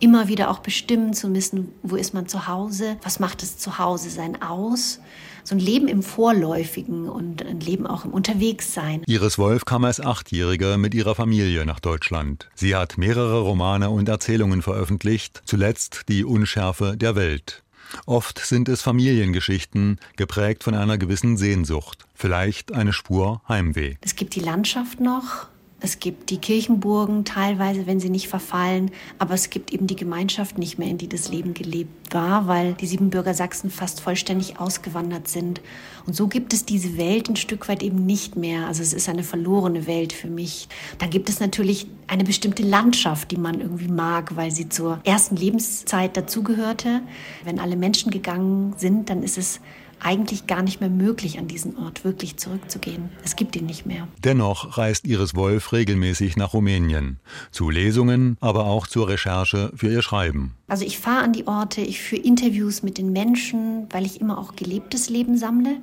immer 0.00 0.28
wieder 0.28 0.50
auch 0.50 0.58
bestimmen 0.58 1.14
zu 1.14 1.28
müssen, 1.30 1.72
wo 1.82 1.96
ist 1.96 2.12
man 2.12 2.28
zu 2.28 2.46
Hause, 2.46 2.98
was 3.02 3.18
macht 3.18 3.40
das 3.40 3.56
Zuhause 3.56 4.10
sein 4.10 4.42
aus 4.42 5.00
so 5.46 5.54
ein 5.54 5.60
Leben 5.60 5.88
im 5.88 6.02
Vorläufigen 6.02 7.08
und 7.08 7.44
ein 7.44 7.60
Leben 7.60 7.86
auch 7.86 8.04
im 8.04 8.10
Unterwegssein. 8.10 9.02
Iris 9.06 9.38
Wolf 9.38 9.64
kam 9.64 9.84
als 9.84 10.00
Achtjährige 10.00 10.76
mit 10.76 10.94
ihrer 10.94 11.14
Familie 11.14 11.64
nach 11.64 11.80
Deutschland. 11.80 12.48
Sie 12.54 12.74
hat 12.74 12.98
mehrere 12.98 13.40
Romane 13.40 13.90
und 13.90 14.08
Erzählungen 14.08 14.62
veröffentlicht, 14.62 15.42
zuletzt 15.44 16.08
Die 16.08 16.24
Unschärfe 16.24 16.96
der 16.96 17.14
Welt. 17.14 17.62
Oft 18.04 18.38
sind 18.38 18.68
es 18.68 18.82
Familiengeschichten, 18.82 19.98
geprägt 20.16 20.64
von 20.64 20.74
einer 20.74 20.98
gewissen 20.98 21.36
Sehnsucht, 21.36 22.06
vielleicht 22.14 22.72
eine 22.72 22.92
Spur 22.92 23.40
Heimweh. 23.48 23.96
Es 24.00 24.16
gibt 24.16 24.34
die 24.34 24.40
Landschaft 24.40 25.00
noch, 25.00 25.48
es 25.86 26.00
gibt 26.00 26.30
die 26.30 26.38
Kirchenburgen, 26.38 27.24
teilweise, 27.24 27.86
wenn 27.86 28.00
sie 28.00 28.10
nicht 28.10 28.26
verfallen, 28.26 28.90
aber 29.20 29.34
es 29.34 29.50
gibt 29.50 29.72
eben 29.72 29.86
die 29.86 29.94
Gemeinschaft 29.94 30.58
nicht 30.58 30.80
mehr, 30.80 30.88
in 30.88 30.98
die 30.98 31.08
das 31.08 31.28
Leben 31.28 31.54
gelebt 31.54 32.12
war, 32.12 32.48
weil 32.48 32.74
die 32.74 32.86
Siebenbürger 32.86 33.34
Sachsen 33.34 33.70
fast 33.70 34.00
vollständig 34.00 34.58
ausgewandert 34.58 35.28
sind. 35.28 35.60
Und 36.04 36.16
so 36.16 36.26
gibt 36.26 36.52
es 36.52 36.64
diese 36.64 36.98
Welt 36.98 37.28
ein 37.28 37.36
Stück 37.36 37.68
weit 37.68 37.84
eben 37.84 38.04
nicht 38.04 38.34
mehr. 38.34 38.66
Also 38.66 38.82
es 38.82 38.92
ist 38.92 39.08
eine 39.08 39.22
verlorene 39.22 39.86
Welt 39.86 40.12
für 40.12 40.26
mich. 40.26 40.68
Dann 40.98 41.10
gibt 41.10 41.28
es 41.28 41.38
natürlich 41.38 41.86
eine 42.08 42.24
bestimmte 42.24 42.64
Landschaft, 42.64 43.30
die 43.30 43.36
man 43.36 43.60
irgendwie 43.60 43.88
mag, 43.88 44.34
weil 44.34 44.50
sie 44.50 44.68
zur 44.68 44.98
ersten 45.04 45.36
Lebenszeit 45.36 46.16
dazugehörte. 46.16 47.02
Wenn 47.44 47.60
alle 47.60 47.76
Menschen 47.76 48.10
gegangen 48.10 48.74
sind, 48.76 49.08
dann 49.08 49.22
ist 49.22 49.38
es 49.38 49.60
eigentlich 50.06 50.46
gar 50.46 50.62
nicht 50.62 50.80
mehr 50.80 50.88
möglich, 50.88 51.36
an 51.40 51.48
diesen 51.48 51.76
Ort 51.76 52.04
wirklich 52.04 52.36
zurückzugehen. 52.36 53.10
Es 53.24 53.34
gibt 53.34 53.56
ihn 53.56 53.66
nicht 53.66 53.86
mehr. 53.86 54.06
Dennoch 54.22 54.78
reist 54.78 55.04
Iris 55.04 55.34
Wolf 55.34 55.72
regelmäßig 55.72 56.36
nach 56.36 56.54
Rumänien. 56.54 57.18
Zu 57.50 57.70
Lesungen, 57.70 58.36
aber 58.40 58.66
auch 58.66 58.86
zur 58.86 59.08
Recherche 59.08 59.72
für 59.74 59.88
ihr 59.88 60.02
Schreiben. 60.02 60.52
Also 60.68 60.84
ich 60.84 61.00
fahre 61.00 61.24
an 61.24 61.32
die 61.32 61.48
Orte, 61.48 61.80
ich 61.80 62.00
führe 62.00 62.22
Interviews 62.22 62.84
mit 62.84 62.98
den 62.98 63.10
Menschen, 63.10 63.88
weil 63.90 64.06
ich 64.06 64.20
immer 64.20 64.38
auch 64.38 64.54
gelebtes 64.54 65.10
Leben 65.10 65.38
sammle. 65.38 65.78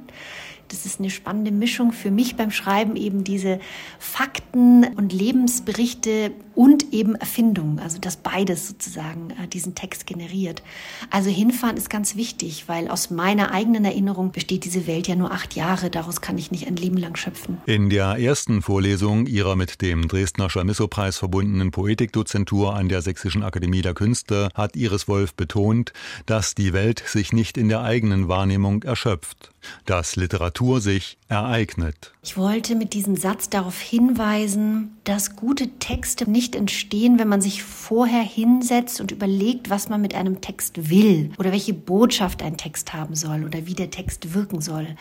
Das 0.73 0.87
ist 0.87 0.99
eine 0.99 1.11
spannende 1.11 1.51
Mischung 1.51 1.91
für 1.91 2.09
mich 2.09 2.35
beim 2.35 2.49
Schreiben, 2.49 2.95
eben 2.95 3.23
diese 3.23 3.59
Fakten 3.99 4.83
und 4.95 5.13
Lebensberichte 5.13 6.31
und 6.55 6.93
eben 6.93 7.13
Erfindungen, 7.13 7.79
also 7.79 7.99
dass 7.99 8.17
beides 8.17 8.69
sozusagen 8.69 9.29
äh, 9.31 9.47
diesen 9.47 9.75
Text 9.75 10.07
generiert. 10.07 10.63
Also 11.11 11.29
hinfahren 11.29 11.77
ist 11.77 11.91
ganz 11.91 12.15
wichtig, 12.15 12.63
weil 12.67 12.87
aus 12.87 13.11
meiner 13.11 13.51
eigenen 13.51 13.85
Erinnerung 13.85 14.31
besteht 14.31 14.65
diese 14.65 14.87
Welt 14.87 15.07
ja 15.07 15.15
nur 15.15 15.31
acht 15.31 15.55
Jahre, 15.55 15.91
daraus 15.91 16.21
kann 16.21 16.39
ich 16.39 16.49
nicht 16.49 16.67
ein 16.67 16.75
Leben 16.75 16.97
lang 16.97 17.15
schöpfen. 17.15 17.59
In 17.67 17.91
der 17.91 18.17
ersten 18.17 18.63
Vorlesung 18.63 19.27
ihrer 19.27 19.55
mit 19.55 19.81
dem 19.81 20.07
Dresdner 20.07 20.49
Chamisso-Preis 20.49 21.17
verbundenen 21.17 21.69
Poetikdozentur 21.69 22.73
an 22.75 22.89
der 22.89 23.03
Sächsischen 23.03 23.43
Akademie 23.43 23.83
der 23.83 23.93
Künste 23.93 24.49
hat 24.55 24.75
Iris 24.75 25.07
Wolf 25.07 25.35
betont, 25.35 25.93
dass 26.25 26.55
die 26.55 26.73
Welt 26.73 27.03
sich 27.05 27.31
nicht 27.31 27.57
in 27.59 27.69
der 27.69 27.81
eigenen 27.81 28.27
Wahrnehmung 28.27 28.81
erschöpft 28.81 29.53
dass 29.85 30.15
Literatur 30.15 30.62
sich 30.81 31.17
ereignet. 31.27 32.13
Ich 32.23 32.37
wollte 32.37 32.75
mit 32.75 32.93
diesem 32.93 33.15
Satz 33.15 33.49
darauf 33.49 33.79
hinweisen, 33.79 34.97
dass 35.03 35.35
gute 35.35 35.67
Texte 35.79 36.29
nicht 36.29 36.55
entstehen, 36.55 37.19
wenn 37.19 37.27
man 37.27 37.41
sich 37.41 37.63
vorher 37.63 38.23
hinsetzt 38.23 39.01
und 39.01 39.11
überlegt, 39.11 39.69
was 39.69 39.89
man 39.89 40.01
mit 40.01 40.15
einem 40.15 40.41
Text 40.41 40.89
will 40.89 41.31
oder 41.37 41.51
welche 41.51 41.73
Botschaft 41.73 42.41
ein 42.41 42.57
Text 42.57 42.93
haben 42.93 43.15
soll 43.15 43.43
oder 43.43 43.65
wie 43.65 43.73
der 43.73 43.89
Text 43.89 44.33
wirken 44.33 44.61
soll, 44.61 44.95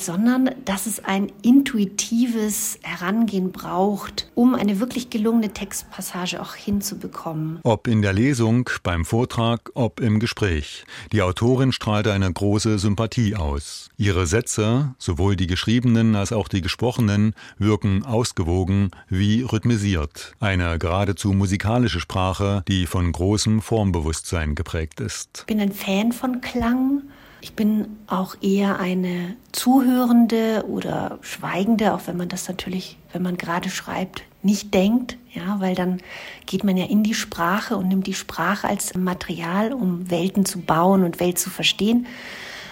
sondern 0.00 0.50
dass 0.64 0.86
es 0.86 1.04
ein 1.04 1.30
intuitives 1.42 2.78
Herangehen 2.82 3.52
braucht, 3.52 4.30
um 4.34 4.54
eine 4.54 4.80
wirklich 4.80 5.10
gelungene 5.10 5.52
Textpassage 5.52 6.40
auch 6.40 6.54
hinzubekommen. 6.54 7.60
Ob 7.62 7.86
in 7.86 8.02
der 8.02 8.12
Lesung, 8.12 8.68
beim 8.82 9.04
Vortrag, 9.04 9.70
ob 9.74 10.00
im 10.00 10.18
Gespräch. 10.20 10.84
Die 11.12 11.22
Autorin 11.22 11.72
strahlte 11.72 12.12
eine 12.12 12.32
große 12.32 12.78
Sympathie 12.78 13.36
aus. 13.36 13.90
Ihre 13.96 14.26
Sätze, 14.26 14.94
sowohl 14.98 15.36
die 15.36 15.46
geschriebenen 15.46 16.16
als 16.16 16.32
auch 16.32 16.48
die 16.48 16.62
gesprochenen, 16.62 17.34
wirken 17.58 18.04
ausgewogen 18.04 18.90
wie 19.08 19.42
rhythmisiert. 19.42 20.32
Eine 20.40 20.78
geradezu 20.78 21.32
musikalische 21.32 22.00
Sprache, 22.00 22.62
die 22.68 22.86
von 22.86 23.12
großem 23.12 23.60
Formbewusstsein 23.60 24.54
geprägt 24.54 25.00
ist. 25.00 25.40
Ich 25.40 25.46
bin 25.46 25.60
ein 25.60 25.72
Fan 25.72 26.12
von 26.12 26.40
Klang 26.40 27.02
ich 27.40 27.54
bin 27.54 27.98
auch 28.06 28.36
eher 28.42 28.78
eine 28.78 29.36
Zuhörende 29.52 30.64
oder 30.68 31.18
Schweigende, 31.22 31.94
auch 31.94 32.06
wenn 32.06 32.16
man 32.16 32.28
das 32.28 32.48
natürlich, 32.48 32.98
wenn 33.12 33.22
man 33.22 33.36
gerade 33.36 33.70
schreibt, 33.70 34.22
nicht 34.42 34.72
denkt, 34.74 35.16
ja, 35.32 35.60
weil 35.60 35.74
dann 35.74 36.00
geht 36.46 36.64
man 36.64 36.76
ja 36.76 36.86
in 36.86 37.02
die 37.02 37.14
Sprache 37.14 37.76
und 37.76 37.88
nimmt 37.88 38.06
die 38.06 38.14
Sprache 38.14 38.68
als 38.68 38.94
Material, 38.94 39.72
um 39.72 40.10
Welten 40.10 40.44
zu 40.44 40.60
bauen 40.60 41.04
und 41.04 41.20
Welt 41.20 41.38
zu 41.38 41.50
verstehen. 41.50 42.06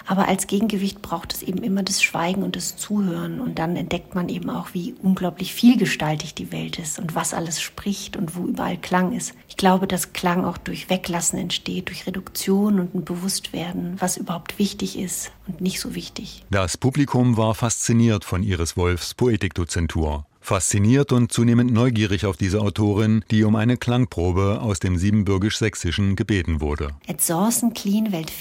Aber 0.09 0.27
als 0.27 0.47
Gegengewicht 0.47 1.03
braucht 1.03 1.35
es 1.35 1.43
eben 1.43 1.63
immer 1.63 1.83
das 1.83 2.03
Schweigen 2.03 2.43
und 2.43 2.57
das 2.57 2.77
Zuhören. 2.77 3.41
Und 3.41 3.59
dann 3.59 3.77
entdeckt 3.77 4.15
man 4.15 4.31
eben 4.31 4.49
auch, 4.49 4.69
wie 4.73 4.95
unglaublich 5.03 5.53
vielgestaltig 5.53 6.35
die 6.35 6.51
Welt 6.51 6.79
ist 6.79 6.99
und 6.99 7.15
was 7.15 7.35
alles 7.35 7.61
spricht 7.61 8.17
und 8.17 8.35
wo 8.35 8.47
überall 8.47 8.79
Klang 8.79 9.13
ist. 9.13 9.35
Ich 9.49 9.59
glaube, 9.59 9.87
dass 9.87 10.15
Klang 10.15 10.47
auch 10.47 10.57
durch 10.57 10.89
Weglassen 10.89 11.39
entsteht, 11.39 11.89
durch 11.89 12.07
Reduktion 12.07 12.81
und 12.81 12.95
ein 12.95 13.05
Bewusstwerden, 13.05 13.97
was 13.99 14.17
überhaupt 14.17 14.59
wichtig 14.59 14.99
ist 14.99 15.31
und 15.47 15.61
nicht 15.61 15.79
so 15.79 15.95
wichtig. 15.95 16.43
Das 16.51 16.79
Publikum 16.79 17.37
war 17.37 17.55
fasziniert 17.55 18.25
von 18.25 18.43
Iris 18.43 18.79
Wolfs 18.79 19.13
Poetikdozentur. 19.13 20.25
Fasziniert 20.49 21.13
und 21.13 21.31
zunehmend 21.31 21.75
neugierig 21.75 22.25
auf 22.25 22.39
diese 22.39 22.63
Autorin, 22.63 23.23
die 23.31 23.45
um 23.45 23.55
eine 23.55 23.77
Klangprobe 23.77 24.63
aus 24.63 24.79
dem 24.79 24.97
Siebenbürgisch-Sächsischen 24.97 26.17
gebeten 26.17 26.63
wurde. 26.63 26.93
Et 27.07 27.21
sausen 27.21 27.75
clean 27.75 28.13
welt 28.13 28.33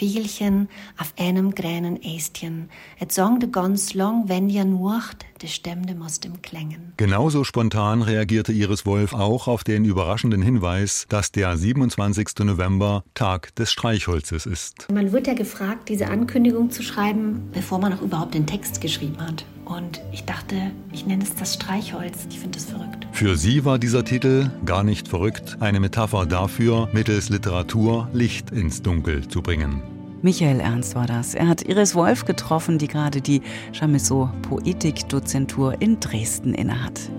auf 0.98 1.14
einem 1.18 1.54
gränen 1.54 2.02
Ästchen. 2.02 2.70
Et 3.02 3.12
song 3.12 3.42
de 3.42 3.50
ganz 3.52 3.94
long 3.94 4.30
wenn 4.30 4.48
ja 4.48 4.64
nuacht, 4.64 5.26
de 5.42 5.50
Stemmde 5.50 5.96
muss 5.96 6.20
dem 6.20 6.42
Klängen. 6.42 6.94
Genauso 6.98 7.44
spontan 7.44 8.02
reagierte 8.02 8.52
Iris 8.54 8.86
Wolf 8.86 9.14
auch 9.14 9.48
auf 9.48 9.64
den 9.64 9.86
überraschenden 9.86 10.42
Hinweis, 10.42 11.06
dass 11.10 11.32
der 11.32 11.58
27. 11.58 12.28
November 12.40 13.04
Tag 13.14 13.56
des 13.56 13.72
Streichholzes 13.72 14.46
ist. 14.46 14.92
Man 14.92 15.12
wird 15.12 15.28
ja 15.28 15.34
gefragt, 15.34 15.90
diese 15.90 16.08
Ankündigung 16.08 16.72
zu 16.72 16.84
schreiben, 16.84 17.50
bevor 17.54 17.80
man 17.80 17.94
auch 17.94 18.02
überhaupt 18.02 18.34
den 18.34 18.48
Text 18.48 18.82
geschrieben 18.82 19.18
hat. 19.20 19.46
Und 19.66 20.02
ich 20.14 20.24
dachte, 20.24 20.72
ich 20.94 21.06
nenne 21.06 21.24
es 21.24 21.36
das 21.36 21.56
Streichholz. 21.56 22.28
Ich 22.30 22.40
finde 22.40 22.58
es 22.58 22.66
verrückt. 22.66 23.06
Für 23.12 23.36
sie 23.36 23.66
war 23.66 23.80
dieser 23.80 24.06
Titel 24.06 24.50
gar 24.66 24.84
nicht 24.84 25.08
verrückt, 25.08 25.58
eine 25.60 25.80
Metapher 25.80 26.26
dafür, 26.26 26.88
mittels 26.94 27.30
Literatur 27.30 28.10
Licht 28.14 28.52
ins 28.52 28.82
Dunkel 28.82 29.28
zu 29.28 29.42
bringen. 29.42 29.97
Michael 30.22 30.60
Ernst 30.60 30.96
war 30.96 31.06
das. 31.06 31.36
Er 31.36 31.48
hat 31.48 31.62
Iris 31.62 31.94
Wolf 31.94 32.26
getroffen, 32.26 32.80
die 32.80 32.88
gerade 32.88 33.22
die 33.22 33.42
Chamisso 33.72 34.30
Poetikdozentur 34.42 35.76
in 35.80 36.00
Dresden 36.00 36.54
innehat. 36.54 37.10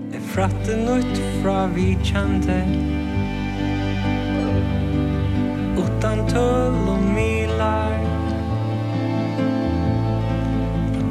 Utan 5.77 6.27
tull 6.27 6.89
och 6.89 7.01
milar 7.01 7.99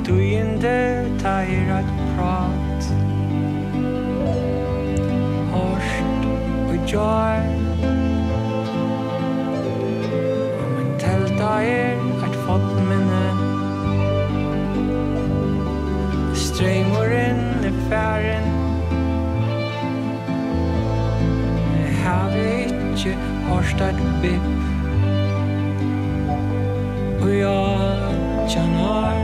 Duyende 0.07 1.07
tairat 1.23 1.85
prat 2.17 2.93
Horst 5.53 6.27
och 6.69 6.91
joy 6.91 7.68
detta 11.39 11.63
er 11.63 11.99
eit 12.25 12.37
fått 12.47 12.71
minne. 12.89 13.27
Strøymoren 16.35 17.39
er 17.69 17.77
færen. 17.91 18.49
Havi 22.03 22.49
ikkje 22.65 23.15
hårst 23.47 23.83
eit 23.87 24.01
bipp 24.23 24.49
Og 27.23 27.31
ja, 27.35 27.61
tjanar 28.51 29.19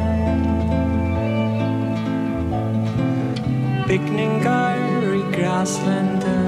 Bygningar 3.88 4.78
i 5.18 5.24
græslende. 5.34 6.38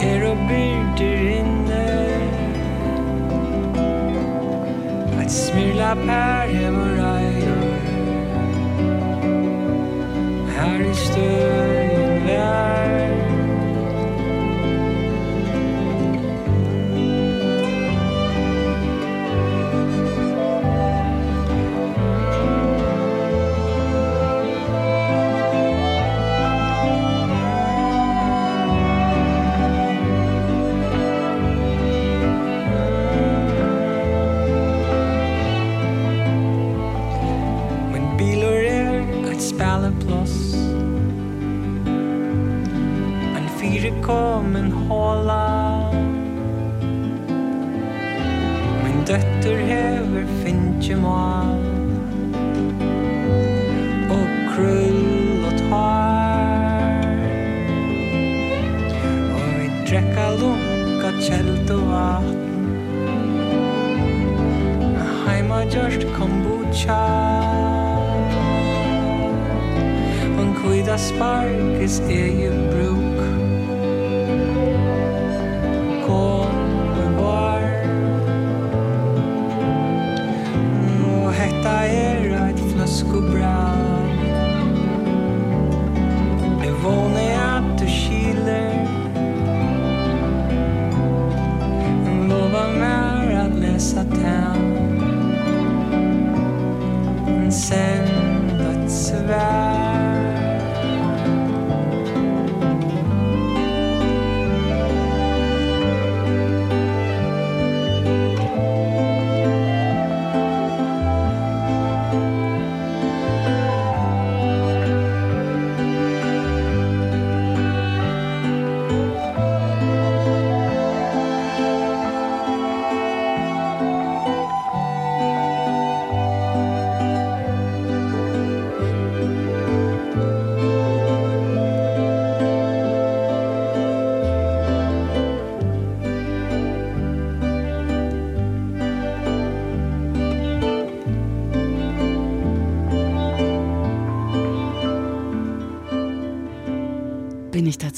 Er 0.00 0.30
og 0.30 0.36
byrder 0.48 1.28
inne. 1.40 2.11
smula 5.32 5.96
per 5.96 6.48
över 6.66 6.98
Här 10.56 10.80
i 10.90 10.94
stunden 10.94 12.81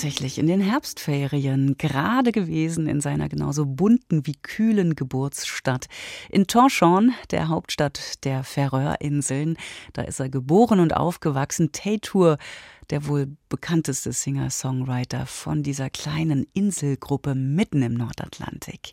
tatsächlich 0.05 0.39
in 0.39 0.47
den 0.47 0.61
Herbstferien 0.61 1.79
gerade 1.79 2.31
gewesen 2.31 2.89
in 2.89 3.01
seiner 3.01 3.31
genauso 3.31 3.65
bunten 3.65 4.27
wie 4.27 4.35
kühlen 4.35 4.97
Geburtsstadt. 4.97 5.87
In 6.29 6.47
Tonchon, 6.47 7.15
der 7.31 7.49
Hauptstadt 7.49 8.23
der 8.25 8.45
Färöerinseln. 8.45 9.57
Da 9.95 10.03
ist 10.03 10.21
er 10.21 10.29
geboren 10.29 10.81
und 10.81 10.95
aufgewachsen. 10.95 11.73
Taytur, 11.73 12.37
der 12.91 13.07
wohl 13.07 13.35
bekannteste 13.49 14.13
Singer-Songwriter 14.13 15.25
von 15.25 15.63
dieser 15.63 15.89
kleinen 15.89 16.47
Inselgruppe 16.53 17.35
mitten 17.35 17.81
im 17.81 17.95
Nordatlantik. 17.95 18.93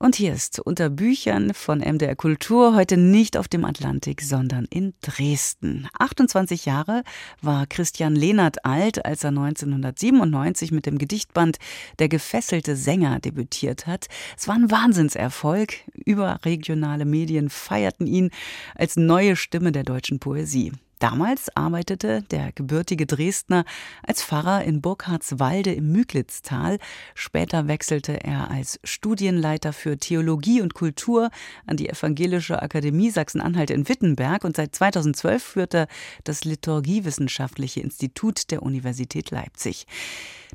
Und 0.00 0.14
hier 0.14 0.32
ist 0.32 0.60
unter 0.60 0.90
Büchern 0.90 1.52
von 1.54 1.80
MDR 1.80 2.14
Kultur 2.14 2.76
heute 2.76 2.96
nicht 2.96 3.36
auf 3.36 3.48
dem 3.48 3.64
Atlantik, 3.64 4.22
sondern 4.22 4.64
in 4.66 4.94
Dresden. 5.00 5.88
28 5.98 6.66
Jahre 6.66 7.02
war 7.42 7.66
Christian 7.66 8.14
Lehnert 8.14 8.64
alt, 8.64 9.04
als 9.04 9.24
er 9.24 9.30
1997 9.30 10.70
mit 10.70 10.86
dem 10.86 10.98
Gedichtband 10.98 11.58
Der 11.98 12.08
gefesselte 12.08 12.76
Sänger 12.76 13.18
debütiert 13.18 13.88
hat. 13.88 14.06
Es 14.36 14.46
war 14.46 14.54
ein 14.54 14.70
Wahnsinnserfolg. 14.70 15.74
Überregionale 16.04 17.04
Medien 17.04 17.50
feierten 17.50 18.06
ihn 18.06 18.30
als 18.76 18.94
neue 18.94 19.34
Stimme 19.34 19.72
der 19.72 19.82
deutschen 19.82 20.20
Poesie. 20.20 20.70
Damals 20.98 21.54
arbeitete 21.56 22.22
der 22.22 22.52
gebürtige 22.52 23.06
Dresdner 23.06 23.64
als 24.02 24.22
Pfarrer 24.22 24.64
in 24.64 24.80
Burkhardswalde 24.80 25.72
im 25.72 25.92
Müglitztal. 25.92 26.78
Später 27.14 27.68
wechselte 27.68 28.24
er 28.24 28.50
als 28.50 28.80
Studienleiter 28.84 29.72
für 29.72 29.96
Theologie 29.96 30.60
und 30.60 30.74
Kultur 30.74 31.30
an 31.66 31.76
die 31.76 31.88
Evangelische 31.88 32.60
Akademie 32.60 33.10
Sachsen-Anhalt 33.10 33.70
in 33.70 33.88
Wittenberg 33.88 34.44
und 34.44 34.56
seit 34.56 34.74
2012 34.74 35.42
führt 35.42 35.74
er 35.74 35.88
das 36.24 36.44
Liturgiewissenschaftliche 36.44 37.80
Institut 37.80 38.50
der 38.50 38.62
Universität 38.62 39.30
Leipzig. 39.30 39.86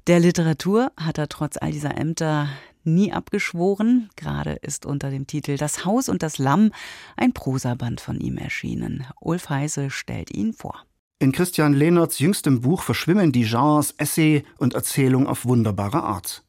Der 0.08 0.19
Literatur 0.19 0.91
hat 0.97 1.17
er 1.17 1.29
trotz 1.29 1.56
all 1.58 1.71
dieser 1.71 1.97
Ämter 1.97 2.49
nie 2.86 3.12
abgeschworen. 3.12 4.10
Gerade 4.15 4.54
ist 4.54 4.86
unter 4.86 5.10
dem 5.10 5.28
Titel 5.28 5.58
Das 5.58 5.86
Haus 5.86 6.10
und 6.10 6.24
das 6.24 6.38
Lamm 6.38 6.72
ein 7.17 7.34
Prosaband 7.34 8.02
von 8.02 8.19
ihm 8.19 8.38
erschienen. 8.38 9.06
Ulf 9.19 9.50
Heise 9.50 9.89
stellt 9.89 10.32
ihn 10.32 10.54
vor. 10.54 10.86
In 11.19 11.32
Christian 11.32 11.74
Lehnerts 11.74 12.19
jüngstem 12.19 12.62
Buch 12.62 12.82
verschwimmen 12.82 13.32
die 13.32 13.46
Genres 13.46 13.91
Essay 13.98 14.43
und 14.58 14.74
Erzählung 14.74 15.28
auf 15.28 15.46
wunderbare 15.46 16.04
Art. 16.04 16.43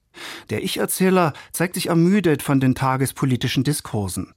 Der 0.51 0.63
Ich-Erzähler 0.63 1.33
zeigt 1.53 1.75
sich 1.75 1.89
ermüdet 1.89 2.43
von 2.43 2.61
den 2.61 2.75
tagespolitischen 2.75 3.65
Diskursen. 3.65 4.35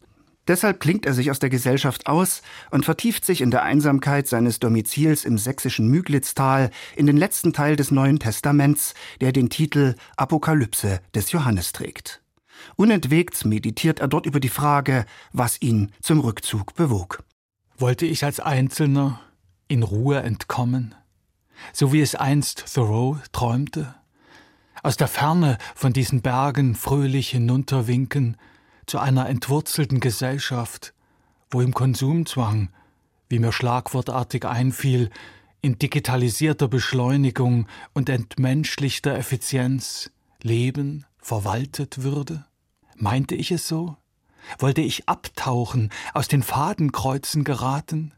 Deshalb 0.48 0.80
klingt 0.80 1.06
er 1.06 1.14
sich 1.14 1.30
aus 1.30 1.40
der 1.40 1.50
Gesellschaft 1.50 2.08
aus 2.08 2.42
und 2.72 2.86
vertieft 2.86 3.26
sich 3.26 3.42
in 3.42 3.52
der 3.52 3.64
Einsamkeit 3.64 4.28
seines 4.28 4.60
Domizils 4.60 5.26
im 5.26 5.38
sächsischen 5.38 5.90
Müglitztal 5.90 6.72
in 6.96 7.06
den 7.06 7.18
letzten 7.18 7.52
Teil 7.52 7.76
des 7.76 7.92
Neuen 7.92 8.20
Testaments, 8.20 8.94
der 9.20 9.34
den 9.34 9.50
Titel 9.50 9.96
Apokalypse 10.16 11.02
des 11.14 11.32
Johannes 11.32 11.74
trägt. 11.74 12.22
Unentwegt 12.76 13.46
meditiert 13.46 14.00
er 14.00 14.08
dort 14.08 14.26
über 14.26 14.40
die 14.40 14.50
Frage, 14.50 15.06
was 15.34 15.62
ihn 15.62 15.92
zum 16.02 16.20
Rückzug 16.20 16.76
bewog. 16.76 17.24
Wollte 17.78 18.06
ich 18.06 18.24
als 18.24 18.40
Einzelner 18.40 19.20
in 19.68 19.84
Ruhe 19.84 20.22
entkommen, 20.22 20.96
so 21.74 21.92
wie 21.92 22.02
es 22.02 22.16
einst 22.16 22.74
Thoreau 22.74 23.18
träumte? 23.32 23.96
Aus 24.82 24.96
der 24.96 25.08
Ferne 25.08 25.58
von 25.76 25.92
diesen 25.92 26.22
Bergen 26.22 26.76
fröhlich 26.76 27.30
hinunterwinken, 27.30 28.38
zu 28.88 29.00
einer 29.00 29.28
entwurzelten 29.30 30.00
Gesellschaft, 30.00 30.94
wo 31.52 31.62
im 31.62 31.74
Konsumzwang, 31.74 32.70
wie 33.30 33.40
mir 33.40 33.52
schlagwortartig 33.52 34.46
einfiel, 34.46 35.12
in 35.62 35.78
digitalisierter 35.78 36.68
Beschleunigung 36.68 37.68
und 37.94 38.10
entmenschlichter 38.10 39.16
Effizienz 39.16 40.10
Leben 40.42 41.06
verwaltet 41.20 42.04
würde? 42.04 42.46
Meinte 42.96 43.36
ich 43.36 43.52
es 43.52 43.68
so? 43.68 43.98
Wollte 44.60 44.82
ich 44.82 45.10
abtauchen, 45.10 45.92
aus 46.14 46.28
den 46.28 46.42
Fadenkreuzen 46.42 47.44
geraten? 47.44 48.14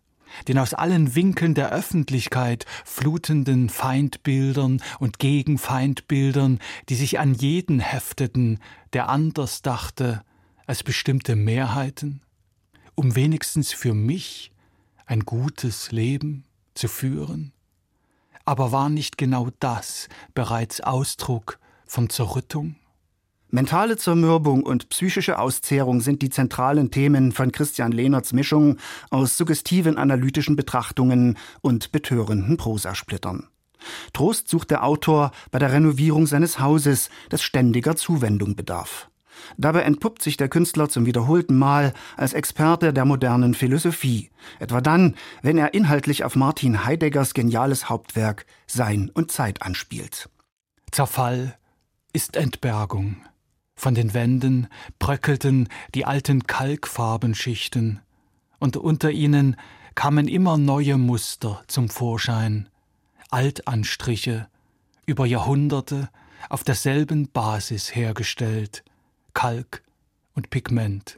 den 0.47 0.59
aus 0.59 0.75
allen 0.75 1.15
Winkeln 1.15 1.55
der 1.55 1.71
Öffentlichkeit 1.71 2.67
flutenden 2.85 3.67
Feindbildern 3.67 4.79
und 4.99 5.17
Gegenfeindbildern, 5.17 6.59
die 6.87 6.93
sich 6.93 7.17
an 7.17 7.33
jeden 7.33 7.79
hefteten, 7.79 8.59
der 8.93 9.09
anders 9.09 9.63
dachte 9.63 10.21
als 10.69 10.83
bestimmte 10.83 11.35
Mehrheiten, 11.35 12.21
um 12.93 13.15
wenigstens 13.15 13.73
für 13.73 13.95
mich 13.95 14.51
ein 15.07 15.21
gutes 15.21 15.91
Leben 15.91 16.43
zu 16.75 16.87
führen? 16.87 17.53
Aber 18.45 18.71
war 18.71 18.87
nicht 18.89 19.17
genau 19.17 19.49
das 19.59 20.09
bereits 20.35 20.79
Ausdruck 20.79 21.57
von 21.87 22.11
Zerrüttung? 22.11 22.75
Mentale 23.49 23.97
Zermürbung 23.97 24.61
und 24.61 24.89
psychische 24.89 25.39
Auszehrung 25.39 26.01
sind 26.01 26.21
die 26.21 26.29
zentralen 26.29 26.91
Themen 26.91 27.31
von 27.31 27.51
Christian 27.51 27.91
Lehnerts 27.91 28.31
Mischung 28.31 28.77
aus 29.09 29.37
suggestiven 29.37 29.97
analytischen 29.97 30.55
Betrachtungen 30.55 31.39
und 31.61 31.91
betörenden 31.91 32.57
Prosasplittern. 32.57 33.47
Trost 34.13 34.47
sucht 34.47 34.69
der 34.69 34.83
Autor 34.83 35.31
bei 35.49 35.57
der 35.57 35.71
Renovierung 35.71 36.27
seines 36.27 36.59
Hauses, 36.59 37.09
das 37.29 37.41
ständiger 37.41 37.95
Zuwendung 37.95 38.55
bedarf. 38.55 39.09
Dabei 39.57 39.81
entpuppt 39.81 40.21
sich 40.21 40.37
der 40.37 40.49
Künstler 40.49 40.89
zum 40.89 41.05
wiederholten 41.05 41.57
Mal 41.57 41.93
als 42.17 42.33
Experte 42.33 42.93
der 42.93 43.05
modernen 43.05 43.53
Philosophie, 43.53 44.29
etwa 44.59 44.81
dann, 44.81 45.15
wenn 45.41 45.57
er 45.57 45.73
inhaltlich 45.73 46.23
auf 46.23 46.35
Martin 46.35 46.85
Heideggers 46.85 47.33
geniales 47.33 47.89
Hauptwerk 47.89 48.45
Sein 48.67 49.11
und 49.13 49.31
Zeit 49.31 49.61
anspielt. 49.61 50.29
Zerfall 50.91 51.57
ist 52.13 52.35
Entbergung. 52.35 53.17
Von 53.75 53.95
den 53.95 54.13
Wänden 54.13 54.67
bröckelten 54.97 55.69
die 55.95 56.05
alten 56.05 56.47
Kalkfarbenschichten, 56.47 58.01
und 58.59 58.75
unter 58.75 59.11
ihnen 59.11 59.55
kamen 59.95 60.27
immer 60.27 60.57
neue 60.57 60.97
Muster 60.97 61.63
zum 61.67 61.89
Vorschein, 61.89 62.67
Altanstriche, 63.29 64.47
über 65.05 65.25
Jahrhunderte 65.25 66.09
auf 66.49 66.63
derselben 66.63 67.29
Basis 67.31 67.95
hergestellt, 67.95 68.83
Kalk 69.39 69.83
und 70.33 70.49
Pigment. 70.49 71.17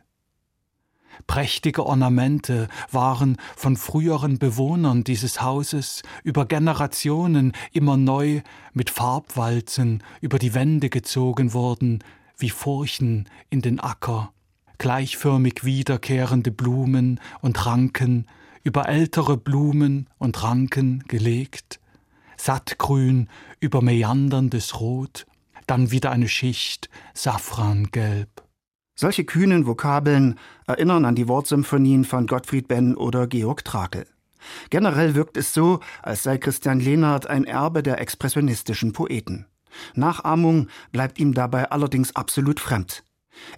Prächtige 1.26 1.88
Ornamente 1.88 2.68
waren 2.92 3.38
von 3.56 3.76
früheren 3.76 4.38
Bewohnern 4.38 5.04
dieses 5.04 5.42
Hauses 5.42 6.04
über 6.24 6.46
Generationen 6.46 7.54
immer 7.72 7.98
neu 7.98 8.42
mit 8.74 8.92
Farbwalzen 8.92 10.04
über 10.22 10.38
die 10.38 10.54
Wände 10.54 10.92
gezogen 10.92 11.56
worden, 11.56 12.04
wie 12.38 12.52
Furchen 12.52 13.28
in 13.50 13.64
den 13.64 13.80
Acker, 13.80 14.32
gleichförmig 14.78 15.64
wiederkehrende 15.64 16.52
Blumen 16.52 17.20
und 17.42 17.66
Ranken 17.66 18.28
über 18.62 18.88
ältere 18.88 19.36
Blumen 19.36 20.08
und 20.20 20.44
Ranken 20.44 21.04
gelegt, 21.08 21.80
sattgrün 22.38 23.30
über 23.60 23.82
meanderndes 23.82 24.80
Rot, 24.80 25.26
dann 25.72 25.90
wieder 25.90 26.12
eine 26.12 26.28
Schicht 26.28 26.90
Safrangelb. 27.14 28.44
Solche 28.94 29.24
kühnen 29.24 29.66
Vokabeln 29.66 30.38
erinnern 30.68 31.06
an 31.06 31.16
die 31.16 31.30
Wortsymphonien 31.30 32.04
von 32.04 32.28
Gottfried 32.28 32.68
Benn 32.68 32.98
oder 32.98 33.26
Georg 33.26 33.64
Trakel. 33.64 34.06
Generell 34.70 35.16
wirkt 35.16 35.38
es 35.38 35.54
so, 35.54 35.80
als 36.04 36.24
sei 36.24 36.38
Christian 36.38 36.82
Lehnert 36.82 37.28
ein 37.28 37.46
Erbe 37.46 37.84
der 37.84 38.02
expressionistischen 38.02 38.92
Poeten. 38.92 39.46
Nachahmung 39.96 40.68
bleibt 40.92 41.20
ihm 41.20 41.34
dabei 41.34 41.72
allerdings 41.72 42.18
absolut 42.18 42.60
fremd. 42.60 43.06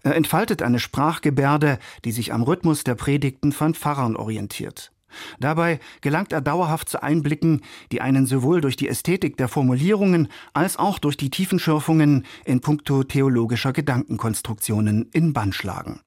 Er 0.03 0.15
entfaltet 0.15 0.61
eine 0.61 0.77
Sprachgebärde, 0.77 1.79
die 2.05 2.11
sich 2.11 2.31
am 2.31 2.43
Rhythmus 2.43 2.83
der 2.83 2.93
Predigten 2.93 3.51
von 3.51 3.73
Pfarrern 3.73 4.15
orientiert. 4.15 4.92
Dabei 5.39 5.79
gelangt 6.01 6.33
er 6.33 6.41
dauerhaft 6.41 6.89
zu 6.89 7.01
Einblicken, 7.01 7.61
die 7.91 8.01
einen 8.01 8.25
sowohl 8.25 8.61
durch 8.61 8.75
die 8.75 8.87
Ästhetik 8.87 9.37
der 9.37 9.47
Formulierungen 9.47 10.27
als 10.53 10.77
auch 10.77 10.99
durch 10.99 11.17
die 11.17 11.29
Tiefenschürfungen 11.29 12.25
in 12.45 12.61
puncto 12.61 13.03
theologischer 13.03 13.73
Gedankenkonstruktionen 13.73 15.09
in 15.11 15.33
Bann 15.33 15.53
schlagen. 15.53 16.01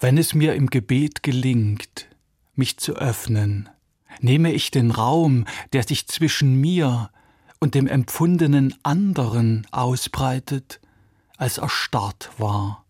Wenn 0.00 0.18
es 0.18 0.34
mir 0.34 0.54
im 0.54 0.68
Gebet 0.68 1.22
gelingt, 1.22 2.08
mich 2.54 2.78
zu 2.78 2.94
öffnen, 2.94 3.68
nehme 4.20 4.52
ich 4.52 4.70
den 4.70 4.90
Raum, 4.90 5.44
der 5.72 5.82
sich 5.82 6.06
zwischen 6.08 6.60
mir 6.60 7.10
und 7.60 7.74
dem 7.74 7.86
empfundenen 7.86 8.74
anderen 8.82 9.66
ausbreitet, 9.70 10.80
als 11.36 11.58
erstarrt 11.58 12.30
war. 12.38 12.84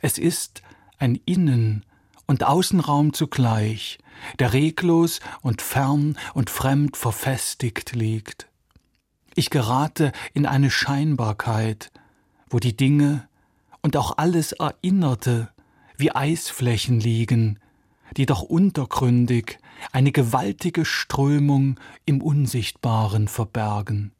Es 0.00 0.18
ist 0.18 0.62
ein 0.98 1.16
Innen- 1.24 1.84
und 2.26 2.44
Außenraum 2.44 3.12
zugleich, 3.12 3.98
der 4.38 4.52
reglos 4.52 5.20
und 5.42 5.62
fern 5.62 6.18
und 6.34 6.50
fremd 6.50 6.96
verfestigt 6.96 7.94
liegt. 7.94 8.48
Ich 9.34 9.50
gerate 9.50 10.12
in 10.32 10.46
eine 10.46 10.70
Scheinbarkeit, 10.70 11.92
wo 12.48 12.58
die 12.58 12.76
Dinge 12.76 13.28
und 13.82 13.96
auch 13.96 14.16
alles 14.16 14.52
Erinnerte 14.52 15.50
wie 15.96 16.10
Eisflächen 16.10 17.00
liegen, 17.00 17.58
die 18.16 18.26
doch 18.26 18.42
untergründig 18.42 19.58
eine 19.92 20.12
gewaltige 20.12 20.84
Strömung 20.84 21.78
im 22.04 22.22
Unsichtbaren 22.22 23.28
verbergen. 23.28 24.12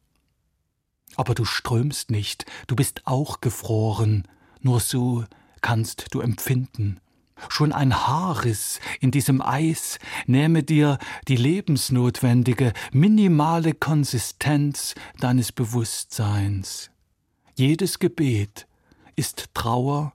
Aber 1.16 1.35
du 1.35 1.44
strömst 1.44 2.11
nicht, 2.11 2.44
du 2.66 2.76
bist 2.76 3.06
auch 3.06 3.40
gefroren, 3.40 4.28
nur 4.61 4.80
so 4.80 5.24
kannst 5.62 6.09
du 6.11 6.20
empfinden. 6.20 7.00
Schon 7.49 7.72
ein 7.72 7.94
Haarriss 7.94 8.81
in 9.01 9.11
diesem 9.11 9.42
Eis 9.42 9.99
nähme 10.27 10.62
dir 10.62 10.99
die 11.29 11.37
lebensnotwendige, 11.37 12.72
minimale 12.92 13.75
Konsistenz 13.75 14.94
deines 15.20 15.53
Bewusstseins. 15.53 16.90
Jedes 17.55 17.99
Gebet 17.99 18.66
ist 19.16 19.55
Trauer 19.55 20.12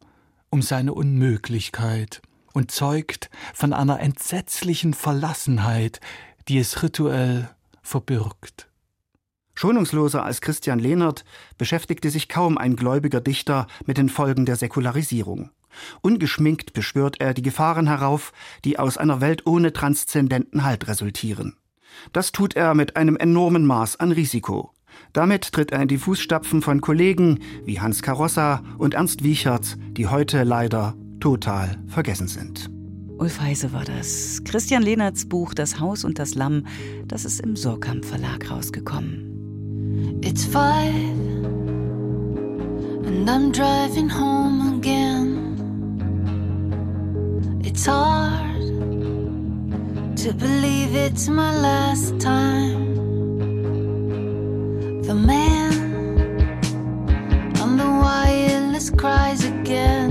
um 0.50 0.62
seine 0.62 0.94
Unmöglichkeit 0.94 2.22
und 2.54 2.72
zeugt 2.72 3.30
von 3.54 3.74
einer 3.74 4.00
entsetzlichen 4.00 4.94
Verlassenheit, 4.94 6.00
die 6.48 6.58
es 6.58 6.84
rituell 6.84 7.50
verbirgt. 7.82 8.68
Schonungsloser 9.56 10.24
als 10.24 10.42
Christian 10.42 10.80
Lehnert 10.80 11.24
beschäftigte 11.58 12.10
sich 12.10 12.30
kaum 12.30 12.58
ein 12.58 12.76
gläubiger 12.76 13.22
Dichter 13.22 13.68
mit 13.86 13.98
den 13.98 14.10
Folgen 14.10 14.46
der 14.46 14.56
Säkularisierung. 14.56 15.52
Ungeschminkt 16.02 16.74
beschwört 16.74 17.20
er 17.20 17.34
die 17.34 17.42
Gefahren 17.42 17.88
herauf, 17.88 18.34
die 18.66 18.80
aus 18.80 18.98
einer 18.98 19.22
Welt 19.22 19.46
ohne 19.46 19.74
transzendenten 19.74 20.64
Halt 20.64 20.88
resultieren. 20.88 21.56
Das 22.14 22.32
tut 22.32 22.56
er 22.56 22.74
mit 22.74 22.96
einem 22.96 23.18
enormen 23.18 23.66
Maß 23.66 24.00
an 24.00 24.12
Risiko. 24.12 24.72
Damit 25.14 25.52
tritt 25.52 25.72
er 25.72 25.82
in 25.82 25.88
die 25.88 25.98
Fußstapfen 25.98 26.62
von 26.62 26.82
Kollegen 26.82 27.40
wie 27.66 27.80
Hans 27.80 28.02
Karossa 28.02 28.64
und 28.78 28.94
Ernst 28.94 29.24
Wiechert, 29.24 29.78
die 29.92 30.08
heute 30.08 30.44
leider 30.44 30.96
total 31.20 31.78
vergessen 31.88 32.28
sind. 32.28 32.70
Ulf 33.18 33.40
Heise 33.40 33.72
war 33.72 33.86
das. 33.86 34.42
Christian 34.46 34.82
Lehnerts 34.82 35.28
Buch 35.28 35.54
Das 35.54 35.80
Haus 35.80 36.04
und 36.04 36.18
das 36.18 36.34
Lamm, 36.34 36.66
das 37.08 37.24
ist 37.26 37.40
im 37.40 37.56
Sorkamp 37.56 38.04
Verlag 38.04 38.50
rausgekommen. 38.50 40.20
It's 40.24 40.44
five 40.44 40.96
and 43.06 43.30
I'm 43.30 43.52
driving 43.52 44.10
home 44.10 44.78
again. 44.78 45.51
It's 47.64 47.86
hard 47.86 48.58
to 50.18 50.34
believe 50.34 50.96
it's 50.96 51.28
my 51.28 51.56
last 51.56 52.20
time. 52.20 52.96
The 55.04 55.14
man 55.14 55.74
on 57.62 57.78
the 57.78 57.86
wireless 57.86 58.90
cries 58.90 59.46
again. 59.46 60.11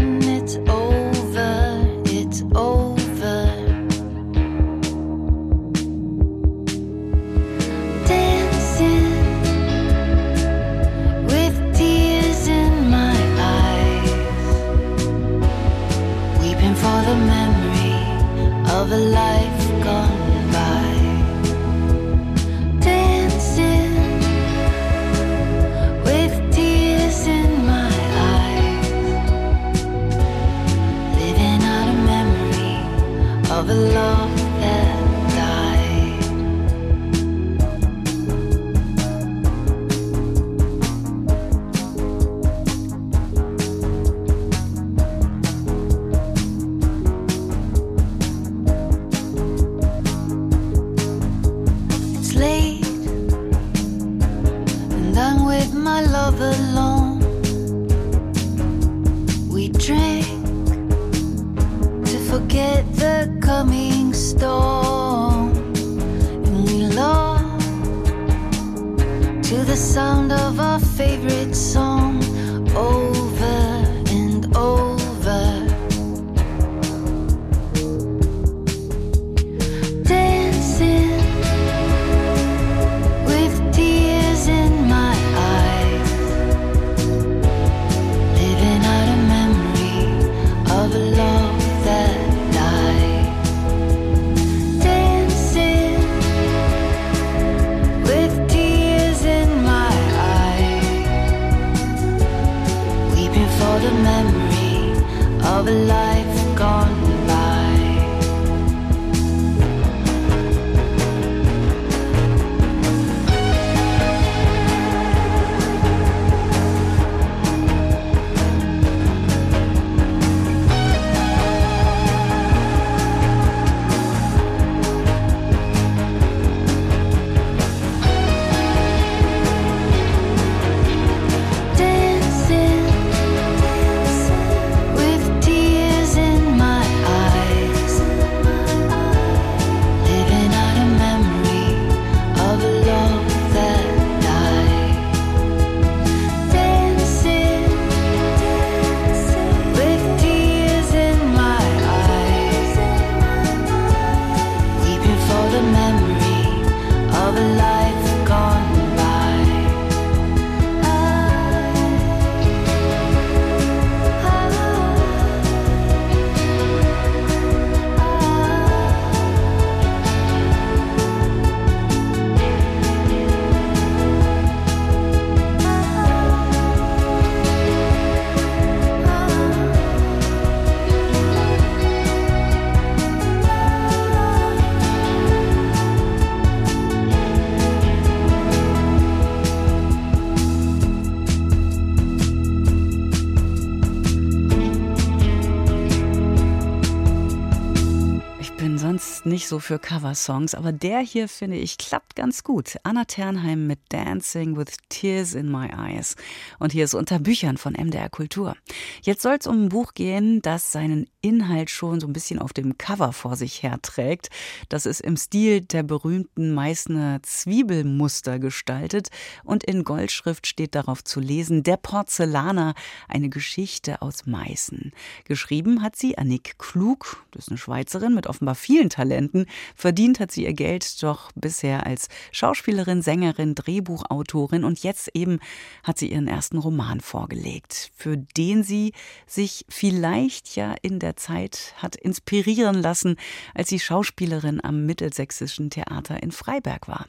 So 199.50 199.58
für 199.58 199.78
Coversongs, 199.78 200.54
aber 200.54 200.72
der 200.72 201.00
hier, 201.00 201.28
finde 201.28 201.56
ich, 201.56 201.76
klappt 201.76 202.09
ganz 202.20 202.44
gut. 202.44 202.76
Anna 202.82 203.06
Ternheim 203.06 203.66
mit 203.66 203.78
Dancing 203.88 204.54
with 204.54 204.76
Tears 204.90 205.32
in 205.32 205.50
My 205.50 205.68
Eyes. 205.68 206.16
Und 206.58 206.70
hier 206.70 206.84
ist 206.84 206.92
unter 206.92 207.18
Büchern 207.18 207.56
von 207.56 207.72
MDR 207.72 208.10
Kultur. 208.10 208.58
Jetzt 209.00 209.22
soll 209.22 209.38
es 209.40 209.46
um 209.46 209.64
ein 209.64 209.68
Buch 209.70 209.94
gehen, 209.94 210.42
das 210.42 210.70
seinen 210.70 211.06
Inhalt 211.22 211.70
schon 211.70 211.98
so 211.98 212.06
ein 212.06 212.12
bisschen 212.12 212.38
auf 212.38 212.52
dem 212.52 212.76
Cover 212.76 213.14
vor 213.14 213.36
sich 213.36 213.62
herträgt. 213.62 214.28
Das 214.68 214.84
ist 214.84 215.00
im 215.00 215.16
Stil 215.16 215.62
der 215.62 215.82
berühmten 215.82 216.52
Meißner 216.52 217.22
Zwiebelmuster 217.22 218.38
gestaltet 218.38 219.08
und 219.42 219.64
in 219.64 219.82
Goldschrift 219.82 220.46
steht 220.46 220.74
darauf 220.74 221.02
zu 221.02 221.20
lesen, 221.20 221.62
Der 221.62 221.78
Porzellaner, 221.78 222.74
eine 223.08 223.30
Geschichte 223.30 224.02
aus 224.02 224.26
Meißen. 224.26 224.92
Geschrieben 225.24 225.82
hat 225.82 225.96
sie 225.96 226.18
Annick 226.18 226.58
Klug, 226.58 227.24
das 227.30 227.44
ist 227.44 227.48
eine 227.48 227.56
Schweizerin 227.58 228.14
mit 228.14 228.26
offenbar 228.26 228.56
vielen 228.56 228.90
Talenten. 228.90 229.46
Verdient 229.74 230.20
hat 230.20 230.32
sie 230.32 230.44
ihr 230.44 230.52
Geld 230.52 231.02
doch 231.02 231.30
bisher 231.34 231.86
als 231.86 232.09
Schauspielerin, 232.32 233.02
Sängerin, 233.02 233.54
Drehbuchautorin 233.54 234.64
und 234.64 234.82
jetzt 234.82 235.10
eben 235.14 235.40
hat 235.82 235.98
sie 235.98 236.12
ihren 236.12 236.28
ersten 236.28 236.58
Roman 236.58 237.00
vorgelegt, 237.00 237.90
für 237.96 238.16
den 238.16 238.62
sie 238.62 238.92
sich 239.26 239.64
vielleicht 239.68 240.56
ja 240.56 240.74
in 240.82 240.98
der 240.98 241.16
Zeit 241.16 241.74
hat 241.76 241.96
inspirieren 241.96 242.76
lassen, 242.76 243.16
als 243.54 243.68
sie 243.68 243.80
Schauspielerin 243.80 244.62
am 244.62 244.86
Mittelsächsischen 244.86 245.70
Theater 245.70 246.22
in 246.22 246.32
Freiberg 246.32 246.88
war. 246.88 247.06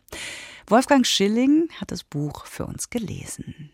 Wolfgang 0.67 1.05
Schilling 1.05 1.69
hat 1.79 1.91
das 1.91 2.03
Buch 2.03 2.45
für 2.45 2.65
uns 2.65 2.89
gelesen. 2.89 3.71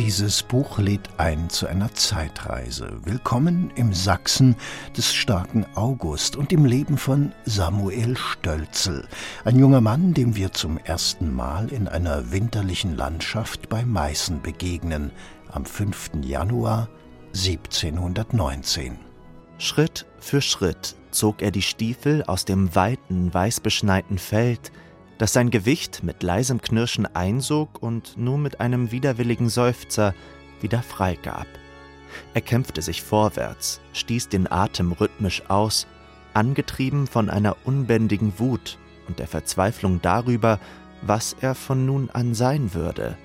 Dieses 0.00 0.42
Buch 0.42 0.78
lädt 0.78 1.10
ein 1.18 1.50
zu 1.50 1.66
einer 1.66 1.92
Zeitreise. 1.92 3.00
Willkommen 3.04 3.70
im 3.76 3.92
Sachsen 3.92 4.56
des 4.96 5.12
starken 5.12 5.66
August 5.74 6.36
und 6.36 6.54
im 6.54 6.64
Leben 6.64 6.96
von 6.96 7.32
Samuel 7.44 8.16
Stölzel, 8.16 9.06
ein 9.44 9.58
junger 9.58 9.82
Mann, 9.82 10.14
dem 10.14 10.36
wir 10.36 10.52
zum 10.52 10.78
ersten 10.78 11.34
Mal 11.34 11.70
in 11.70 11.86
einer 11.86 12.32
winterlichen 12.32 12.96
Landschaft 12.96 13.68
bei 13.68 13.84
Meißen 13.84 14.40
begegnen, 14.40 15.12
am 15.52 15.66
5. 15.66 16.12
Januar 16.22 16.88
1719. 17.34 18.98
Schritt 19.58 20.06
für 20.18 20.40
Schritt 20.40 20.96
zog 21.10 21.42
er 21.42 21.50
die 21.50 21.60
Stiefel 21.60 22.22
aus 22.22 22.46
dem 22.46 22.74
weiten, 22.74 23.34
weißbeschneiten 23.34 24.16
Feld, 24.16 24.72
das 25.20 25.34
sein 25.34 25.50
Gewicht 25.50 26.02
mit 26.02 26.22
leisem 26.22 26.62
Knirschen 26.62 27.04
einsog 27.14 27.82
und 27.82 28.16
nur 28.16 28.38
mit 28.38 28.58
einem 28.58 28.90
widerwilligen 28.90 29.50
Seufzer 29.50 30.14
wieder 30.62 30.82
freigab. 30.82 31.46
Er 32.32 32.40
kämpfte 32.40 32.80
sich 32.80 33.02
vorwärts, 33.02 33.82
stieß 33.92 34.30
den 34.30 34.50
Atem 34.50 34.92
rhythmisch 34.92 35.42
aus, 35.50 35.86
angetrieben 36.32 37.06
von 37.06 37.28
einer 37.28 37.54
unbändigen 37.66 38.38
Wut 38.38 38.78
und 39.08 39.18
der 39.18 39.26
Verzweiflung 39.26 40.00
darüber, 40.00 40.58
was 41.02 41.36
er 41.38 41.54
von 41.54 41.84
nun 41.84 42.08
an 42.08 42.34
sein 42.34 42.72
würde. 42.72 43.18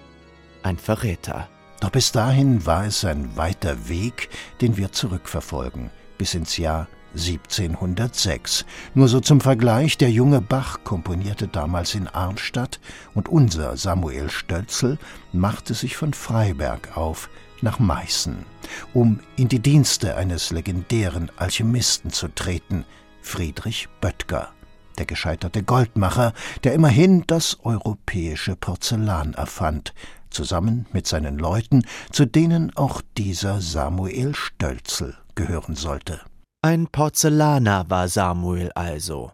Ein 0.63 0.77
Verräter. 0.77 1.47
Doch 1.79 1.91
bis 1.91 2.11
dahin 2.11 2.65
war 2.65 2.85
es 2.85 3.05
ein 3.05 3.37
weiter 3.37 3.87
Weg, 3.87 4.27
den 4.59 4.75
wir 4.75 4.91
zurückverfolgen, 4.91 5.91
bis 6.17 6.33
ins 6.33 6.57
Jahr 6.57 6.89
1706. 7.15 8.65
Nur 8.93 9.07
so 9.07 9.19
zum 9.19 9.41
Vergleich, 9.41 9.97
der 9.97 10.11
junge 10.11 10.41
Bach 10.41 10.79
komponierte 10.83 11.47
damals 11.47 11.95
in 11.95 12.07
Arnstadt 12.07 12.79
und 13.13 13.29
unser 13.29 13.77
Samuel 13.77 14.29
Stölzel 14.29 14.97
machte 15.31 15.73
sich 15.73 15.97
von 15.97 16.13
Freiberg 16.13 16.95
auf 16.97 17.29
nach 17.61 17.79
Meißen, 17.79 18.45
um 18.93 19.19
in 19.35 19.47
die 19.47 19.59
Dienste 19.59 20.15
eines 20.15 20.51
legendären 20.51 21.31
Alchemisten 21.37 22.11
zu 22.11 22.27
treten, 22.27 22.85
Friedrich 23.21 23.87
Böttger, 24.01 24.49
der 24.97 25.05
gescheiterte 25.05 25.63
Goldmacher, 25.63 26.33
der 26.63 26.73
immerhin 26.73 27.23
das 27.27 27.57
europäische 27.63 28.55
Porzellan 28.55 29.33
erfand, 29.33 29.93
zusammen 30.29 30.85
mit 30.91 31.07
seinen 31.07 31.39
Leuten, 31.39 31.85
zu 32.11 32.25
denen 32.25 32.75
auch 32.75 33.01
dieser 33.17 33.61
Samuel 33.61 34.35
Stölzel 34.35 35.17
gehören 35.33 35.75
sollte. 35.75 36.21
Ein 36.65 36.87
Porzellaner 36.87 37.91
war 37.91 38.07
Samuel 38.07 38.71
also. 38.73 39.31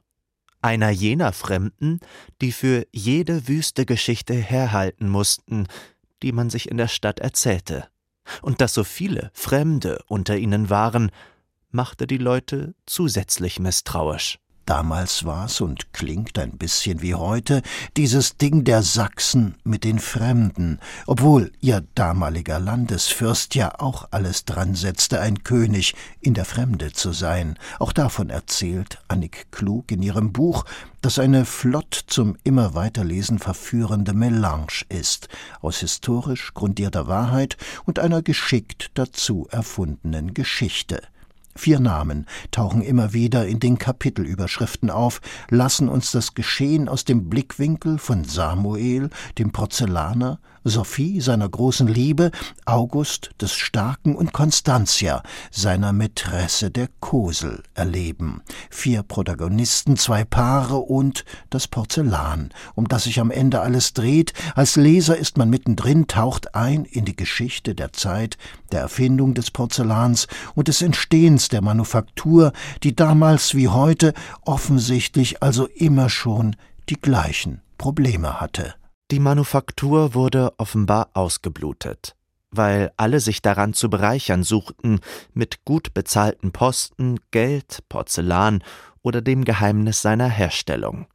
Einer 0.62 0.90
jener 0.90 1.32
Fremden, 1.32 2.02
die 2.42 2.52
für 2.52 2.86
jede 2.92 3.48
wüste 3.48 3.86
Geschichte 3.86 4.34
herhalten 4.34 5.08
mussten, 5.08 5.68
die 6.24 6.34
man 6.34 6.50
sich 6.50 6.70
in 6.70 6.76
der 6.76 6.90
Stadt 6.90 7.22
erzählte. 7.22 7.88
Und 8.42 8.60
dass 8.60 8.74
so 8.74 8.84
viele 8.84 9.32
Fremde 9.34 10.04
unter 10.08 10.36
ihnen 10.36 10.70
waren, 10.70 11.10
machte 11.70 12.06
die 12.06 12.18
Leute 12.18 12.76
zusätzlich 12.86 13.62
misstrauisch. 13.62 14.38
Damals 14.66 15.26
war's 15.26 15.60
und 15.60 15.92
klingt 15.92 16.38
ein 16.38 16.52
bisschen 16.52 17.02
wie 17.02 17.16
heute 17.16 17.64
dieses 17.98 18.38
Ding 18.38 18.64
der 18.64 18.84
Sachsen 18.84 19.56
mit 19.64 19.84
den 19.84 19.98
Fremden, 20.00 20.80
obwohl 21.08 21.52
ihr 21.62 21.84
damaliger 21.96 22.60
Landesfürst 22.60 23.56
ja 23.56 23.80
auch 23.80 24.08
alles 24.12 24.46
dran 24.46 24.76
setzte, 24.76 25.20
ein 25.20 25.44
König 25.44 25.96
in 26.20 26.36
der 26.36 26.46
Fremde 26.46 26.94
zu 26.94 27.12
sein. 27.12 27.58
Auch 27.80 27.92
davon 27.92 28.30
erzählt 28.30 29.00
Annik 29.08 29.48
Klug 29.52 29.92
in 29.92 30.04
ihrem 30.04 30.32
Buch, 30.32 30.66
das 31.02 31.18
eine 31.18 31.46
flott 31.46 32.00
zum 32.06 32.38
immer 32.44 32.76
weiterlesen 32.76 33.40
verführende 33.40 34.14
Melange 34.14 34.86
ist, 34.90 35.28
aus 35.62 35.80
historisch 35.80 36.54
grundierter 36.54 37.08
Wahrheit 37.08 37.58
und 37.86 37.98
einer 37.98 38.22
geschickt 38.22 38.92
dazu 38.94 39.48
erfundenen 39.50 40.36
Geschichte. 40.36 41.02
Vier 41.56 41.80
Namen 41.80 42.26
tauchen 42.52 42.82
immer 42.82 43.14
wieder 43.14 43.46
in 43.46 43.60
den 43.60 43.78
Kapitelüberschriften 43.78 44.90
auf, 44.90 45.22
lassen 45.50 45.90
uns 45.90 46.12
das 46.12 46.34
Geschehen 46.34 46.88
aus 46.88 47.04
dem 47.04 47.30
Blickwinkel 47.30 47.98
von 47.98 48.24
Samuel, 48.24 49.10
dem 49.38 49.52
Porzellaner, 49.52 50.40
Sophie, 50.64 51.22
seiner 51.22 51.50
großen 51.50 51.88
Liebe, 51.88 52.32
August 52.66 53.32
des 53.42 53.54
Starken 53.54 54.16
und 54.16 54.32
Constantia, 54.34 55.24
seiner 55.50 55.92
Mätresse 55.92 56.70
der 56.70 56.88
Kosel, 57.00 57.64
erleben. 57.74 58.42
Vier 58.70 59.04
Protagonisten, 59.04 59.98
zwei 59.98 60.24
Paare 60.24 60.78
und 60.78 61.26
das 61.50 61.68
Porzellan, 61.68 62.50
um 62.76 62.88
das 62.88 63.04
sich 63.04 63.20
am 63.20 63.32
Ende 63.32 63.62
alles 63.62 63.94
dreht. 63.94 64.34
Als 64.56 64.76
Leser 64.76 65.18
ist 65.18 65.38
man 65.38 65.50
mittendrin, 65.50 66.08
taucht 66.08 66.54
ein 66.54 66.86
in 66.86 67.06
die 67.06 67.16
Geschichte 67.16 67.74
der 67.74 67.94
Zeit, 67.94 68.38
der 68.72 68.82
Erfindung 68.82 69.34
des 69.34 69.52
Porzellans 69.52 70.28
und 70.54 70.68
des 70.68 70.82
Entstehens 70.82 71.48
der 71.48 71.62
Manufaktur, 71.62 72.54
die 72.84 72.96
damals 72.96 73.56
wie 73.56 73.68
heute 73.68 74.14
offensichtlich 74.44 75.42
also 75.42 75.68
immer 75.68 76.10
schon 76.10 76.56
die 76.90 77.00
gleichen 77.00 77.62
Probleme 77.78 78.40
hatte. 78.40 78.76
Die 79.12 79.20
Manufaktur 79.20 80.14
wurde 80.14 80.54
offenbar 80.58 81.10
ausgeblutet, 81.14 82.16
weil 82.50 82.94
alle 82.96 83.20
sich 83.20 83.42
daran 83.42 83.74
zu 83.74 83.90
bereichern 83.90 84.44
suchten, 84.44 85.02
mit 85.34 85.66
gut 85.66 85.94
bezahlten 85.94 86.54
Posten, 86.54 87.20
Geld, 87.30 87.84
Porzellan 87.90 88.64
oder 89.02 89.22
dem 89.22 89.44
Geheimnis 89.44 90.02
seiner 90.02 90.30
Herstellung. 90.30 91.08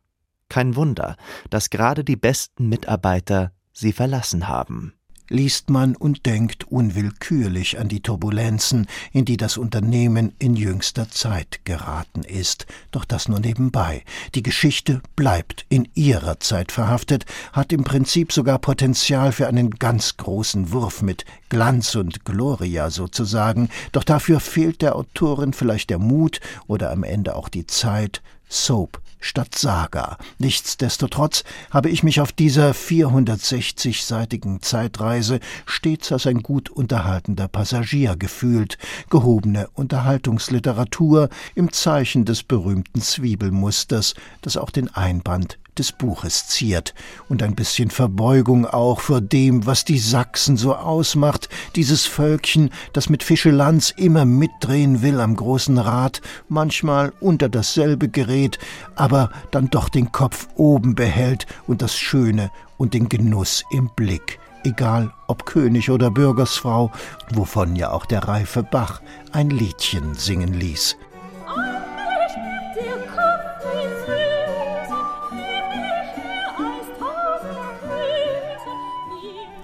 Kein 0.50 0.76
Wunder, 0.76 1.16
dass 1.48 1.70
gerade 1.70 2.04
die 2.04 2.16
besten 2.16 2.68
Mitarbeiter 2.68 3.52
sie 3.72 3.94
verlassen 3.94 4.46
haben 4.46 4.92
liest 5.28 5.70
man 5.70 5.96
und 5.96 6.26
denkt 6.26 6.64
unwillkürlich 6.70 7.78
an 7.78 7.88
die 7.88 8.00
Turbulenzen, 8.00 8.86
in 9.12 9.24
die 9.24 9.36
das 9.36 9.56
Unternehmen 9.56 10.32
in 10.38 10.56
jüngster 10.56 11.10
Zeit 11.10 11.60
geraten 11.64 12.22
ist. 12.22 12.66
Doch 12.90 13.04
das 13.04 13.28
nur 13.28 13.40
nebenbei. 13.40 14.04
Die 14.34 14.42
Geschichte 14.42 15.02
bleibt 15.16 15.66
in 15.68 15.88
ihrer 15.94 16.40
Zeit 16.40 16.72
verhaftet, 16.72 17.26
hat 17.52 17.72
im 17.72 17.84
Prinzip 17.84 18.32
sogar 18.32 18.58
Potenzial 18.58 19.32
für 19.32 19.48
einen 19.48 19.70
ganz 19.70 20.16
großen 20.16 20.72
Wurf 20.72 21.02
mit 21.02 21.24
Glanz 21.48 21.94
und 21.94 22.24
Gloria 22.24 22.90
sozusagen, 22.90 23.68
doch 23.92 24.04
dafür 24.04 24.40
fehlt 24.40 24.82
der 24.82 24.96
Autorin 24.96 25.52
vielleicht 25.52 25.90
der 25.90 25.98
Mut 25.98 26.40
oder 26.66 26.90
am 26.90 27.04
Ende 27.04 27.36
auch 27.36 27.48
die 27.48 27.66
Zeit, 27.66 28.22
Soap 28.48 29.00
statt 29.20 29.54
Saga. 29.54 30.18
Nichtsdestotrotz 30.38 31.44
habe 31.70 31.90
ich 31.90 32.02
mich 32.02 32.20
auf 32.20 32.32
dieser 32.32 32.72
460-seitigen 32.72 34.62
Zeitreise 34.62 35.40
stets 35.64 36.12
als 36.12 36.26
ein 36.26 36.42
gut 36.42 36.70
unterhaltender 36.70 37.48
Passagier 37.48 38.16
gefühlt, 38.16 38.78
gehobene 39.10 39.68
Unterhaltungsliteratur 39.74 41.28
im 41.54 41.72
Zeichen 41.72 42.24
des 42.24 42.42
berühmten 42.42 43.00
Zwiebelmusters, 43.00 44.14
das 44.42 44.56
auch 44.56 44.70
den 44.70 44.94
Einband 44.94 45.58
des 45.78 45.92
Buches 45.92 46.48
ziert 46.48 46.94
und 47.28 47.42
ein 47.42 47.54
bisschen 47.54 47.90
Verbeugung 47.90 48.66
auch 48.66 49.00
vor 49.00 49.20
dem, 49.20 49.66
was 49.66 49.84
die 49.84 49.98
Sachsen 49.98 50.56
so 50.56 50.74
ausmacht, 50.74 51.48
dieses 51.74 52.06
Völkchen, 52.06 52.70
das 52.92 53.08
mit 53.08 53.22
Fischelanz 53.22 53.92
immer 53.96 54.24
mitdrehen 54.24 55.02
will 55.02 55.20
am 55.20 55.36
großen 55.36 55.78
Rad, 55.78 56.20
manchmal 56.48 57.12
unter 57.20 57.48
dasselbe 57.48 58.08
gerät, 58.08 58.58
aber 58.94 59.30
dann 59.50 59.70
doch 59.70 59.88
den 59.88 60.12
Kopf 60.12 60.48
oben 60.56 60.94
behält 60.94 61.46
und 61.66 61.82
das 61.82 61.96
Schöne 61.96 62.50
und 62.76 62.94
den 62.94 63.08
Genuss 63.08 63.64
im 63.70 63.90
Blick 63.94 64.38
egal 64.66 65.12
ob 65.28 65.46
König 65.46 65.90
oder 65.90 66.10
Bürgersfrau, 66.10 66.90
wovon 67.32 67.76
ja 67.76 67.92
auch 67.92 68.04
der 68.04 68.24
reife 68.24 68.62
Bach 68.62 69.00
ein 69.32 69.48
Liedchen 69.50 70.14
singen 70.14 70.52
ließ. 70.52 70.96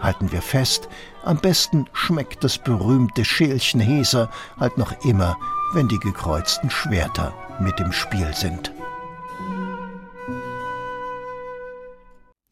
Halten 0.02 0.32
wir 0.32 0.42
fest, 0.42 0.88
am 1.24 1.38
besten 1.38 1.86
schmeckt 1.92 2.44
das 2.44 2.58
berühmte 2.58 3.24
Schälchen 3.24 3.80
Heser 3.80 4.30
halt 4.58 4.76
noch 4.76 4.92
immer, 5.04 5.38
wenn 5.72 5.88
die 5.88 5.98
gekreuzten 5.98 6.70
Schwerter 6.70 7.32
mit 7.60 7.78
im 7.80 7.92
Spiel 7.92 8.34
sind. 8.34 8.72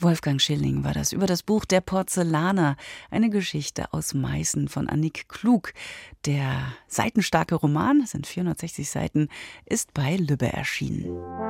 Wolfgang 0.03 0.41
Schilling 0.41 0.83
war 0.83 0.95
das 0.95 1.13
über 1.13 1.27
das 1.27 1.43
Buch 1.43 1.67
Der 1.67 1.83
Porzellaner, 1.83 2.77
eine 3.11 3.29
Geschichte 3.29 3.93
aus 3.93 4.15
Meißen 4.15 4.69
von 4.69 4.89
Annik 4.89 5.29
Klug. 5.29 5.75
Der 6.25 6.73
seitenstarke 6.89 7.55
Roman, 7.55 8.07
sind 8.07 8.27
460 8.27 8.89
Seiten, 8.89 9.29
ist 9.67 9.93
bei 9.93 10.17
Lübbe 10.17 10.53
erschienen. 10.53 11.50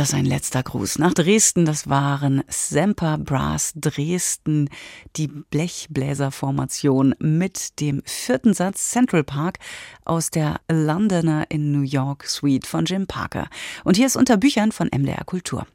Das 0.00 0.14
ein 0.14 0.24
letzter 0.24 0.62
Gruß 0.62 0.98
nach 0.98 1.12
Dresden. 1.12 1.66
Das 1.66 1.86
waren 1.86 2.42
Semper 2.48 3.18
Brass 3.18 3.72
Dresden, 3.74 4.70
die 5.16 5.26
Blechbläserformation 5.28 7.14
mit 7.18 7.78
dem 7.80 8.00
vierten 8.06 8.54
Satz 8.54 8.88
Central 8.88 9.24
Park 9.24 9.58
aus 10.06 10.30
der 10.30 10.58
Londoner 10.70 11.44
in 11.50 11.70
New 11.70 11.82
York 11.82 12.26
Suite 12.26 12.66
von 12.66 12.86
Jim 12.86 13.06
Parker. 13.06 13.50
Und 13.84 13.98
hier 13.98 14.06
ist 14.06 14.16
unter 14.16 14.38
Büchern 14.38 14.72
von 14.72 14.88
MDR 14.88 15.24
Kultur. 15.24 15.66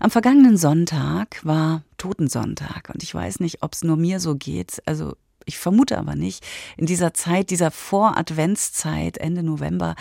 Am 0.00 0.10
vergangenen 0.10 0.56
Sonntag 0.56 1.38
war 1.44 1.84
Totensonntag 1.98 2.90
und 2.92 3.04
ich 3.04 3.14
weiß 3.14 3.38
nicht, 3.38 3.62
ob 3.62 3.74
es 3.74 3.84
nur 3.84 3.96
mir 3.96 4.18
so 4.18 4.34
geht. 4.34 4.82
Also 4.86 5.14
ich 5.44 5.58
vermute 5.58 5.98
aber 5.98 6.16
nicht. 6.16 6.44
In 6.76 6.86
dieser 6.86 7.14
Zeit, 7.14 7.50
dieser 7.50 7.70
Vor-Adventszeit, 7.70 9.18
Ende 9.18 9.44
November, 9.44 9.94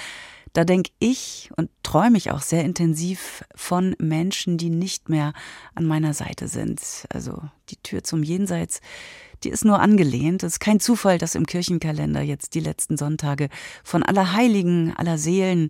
da 0.54 0.66
denke 0.66 0.91
ich 0.99 1.49
und 1.56 1.70
träume 1.84 2.18
ich 2.18 2.32
auch 2.32 2.41
sehr 2.41 2.64
intensiv 2.64 3.43
von 3.56 3.95
Menschen, 3.99 4.58
die 4.58 4.70
nicht 4.70 5.10
mehr 5.10 5.34
an 5.76 5.86
meiner 5.86 6.14
Seite 6.14 6.47
sind. 6.47 6.82
Also 7.10 7.41
die 7.70 7.78
Tür 7.78 8.04
zum 8.04 8.24
Jenseits, 8.24 8.82
die 9.43 9.49
ist 9.49 9.66
nur 9.66 9.80
angelehnt. 9.80 10.43
Es 10.43 10.54
ist 10.54 10.60
kein 10.60 10.80
Zufall, 10.80 11.18
dass 11.18 11.36
im 11.36 11.45
Kirchenkalender 11.45 12.22
jetzt 12.22 12.54
die 12.54 12.60
letzten 12.60 12.97
Sonntage 12.97 13.49
von 13.84 14.04
Allerheiligen, 14.04 14.95
aller 14.95 15.18
Seelen 15.18 15.70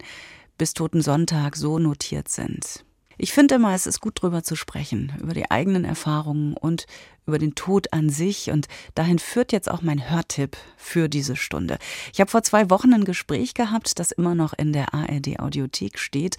bis 0.57 0.73
Toten 0.73 1.01
Sonntag 1.01 1.55
so 1.55 1.79
notiert 1.79 2.29
sind. 2.29 2.83
Ich 3.23 3.33
finde 3.33 3.53
immer, 3.53 3.75
es 3.75 3.85
ist 3.85 4.01
gut 4.01 4.23
drüber 4.23 4.41
zu 4.41 4.55
sprechen, 4.55 5.13
über 5.21 5.35
die 5.35 5.51
eigenen 5.51 5.85
Erfahrungen 5.85 6.57
und 6.57 6.87
über 7.27 7.37
den 7.37 7.53
Tod 7.53 7.93
an 7.93 8.09
sich. 8.09 8.49
Und 8.49 8.67
dahin 8.95 9.19
führt 9.19 9.51
jetzt 9.51 9.69
auch 9.69 9.83
mein 9.83 10.09
Hörtipp 10.09 10.57
für 10.75 11.07
diese 11.07 11.35
Stunde. 11.35 11.77
Ich 12.13 12.19
habe 12.19 12.31
vor 12.31 12.41
zwei 12.41 12.71
Wochen 12.71 12.91
ein 12.95 13.05
Gespräch 13.05 13.53
gehabt, 13.53 13.99
das 13.99 14.09
immer 14.09 14.33
noch 14.33 14.53
in 14.53 14.73
der 14.73 14.95
ARD 14.95 15.39
Audiothek 15.39 15.99
steht. 15.99 16.37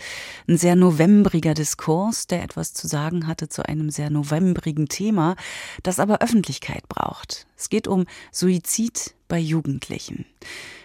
Ein 0.49 0.59
sehr 0.59 0.75
novembriger 0.75 1.55
Diskurs, 1.55 2.27
der 2.27 2.43
etwas 2.43 2.75
zu 2.75 2.89
sagen 2.89 3.29
hatte 3.29 3.49
zu 3.49 3.65
einem 3.65 3.91
sehr 3.91 4.11
novembrigen 4.11 4.89
Thema, 4.89 5.37
das 5.85 6.01
aber 6.01 6.21
Öffentlichkeit 6.21 6.89
braucht. 6.89 7.47
Es 7.57 7.69
geht 7.69 7.87
um 7.87 8.07
Suizid 8.33 9.15
bei 9.29 9.39
Jugendlichen. 9.39 10.27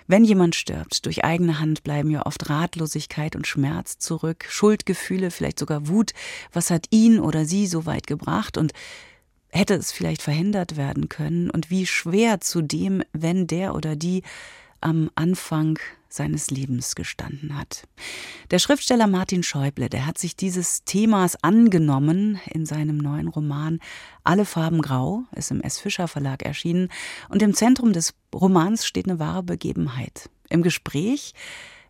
Wenn 0.08 0.24
jemand 0.24 0.56
stirbt, 0.56 1.06
durch 1.06 1.26
eigene 1.26 1.60
Hand 1.60 1.84
bleiben 1.84 2.10
ja 2.10 2.26
oft 2.26 2.50
Ratlosigkeit 2.50 3.36
und 3.36 3.46
Schmerz 3.46 3.98
zurück, 3.98 4.46
Schuldgefühle, 4.50 5.32
vielleicht 5.32 5.60
sogar 5.60 5.90
Wut. 5.90 6.14
Was 6.54 6.70
hat 6.70 6.86
ihn 6.92 7.20
oder 7.20 7.44
sie 7.44 7.68
so 7.68 7.86
weit 7.86 8.08
gebracht 8.08 8.58
und 8.58 8.72
hätte 9.50 9.74
es 9.74 9.92
vielleicht 9.92 10.22
verhindert 10.22 10.78
werden 10.78 11.10
können? 11.10 11.50
Und 11.50 11.70
wie 11.70 11.86
schwer 11.86 12.40
zudem, 12.40 13.04
wenn 13.12 13.48
der 13.48 13.76
oder 13.76 13.98
die 13.98 14.24
am 14.82 15.10
Anfang 15.16 15.80
seines 16.10 16.50
Lebens 16.50 16.96
gestanden 16.96 17.58
hat. 17.58 17.84
Der 18.52 18.60
Schriftsteller 18.60 19.08
Martin 19.08 19.44
Schäuble, 19.44 19.90
der 19.90 20.06
hat 20.06 20.18
sich 20.18 20.36
dieses 20.36 20.84
Themas 20.84 21.42
angenommen 21.44 22.40
in 22.52 22.66
seinem 22.66 22.98
neuen 22.98 23.28
Roman 23.28 23.80
Alle 24.24 24.46
Farben 24.46 24.82
Grau, 24.82 25.24
ist 25.36 25.52
im 25.52 25.62
S. 25.62 25.80
Fischer 25.80 26.08
Verlag 26.08 26.44
erschienen 26.44 26.90
und 27.30 27.42
im 27.42 27.54
Zentrum 27.54 27.94
des 27.94 28.14
Romans 28.34 28.86
steht 28.86 29.08
eine 29.08 29.20
wahre 29.20 29.44
Begebenheit. 29.44 30.30
Im 30.50 30.64
Gespräch 30.64 31.34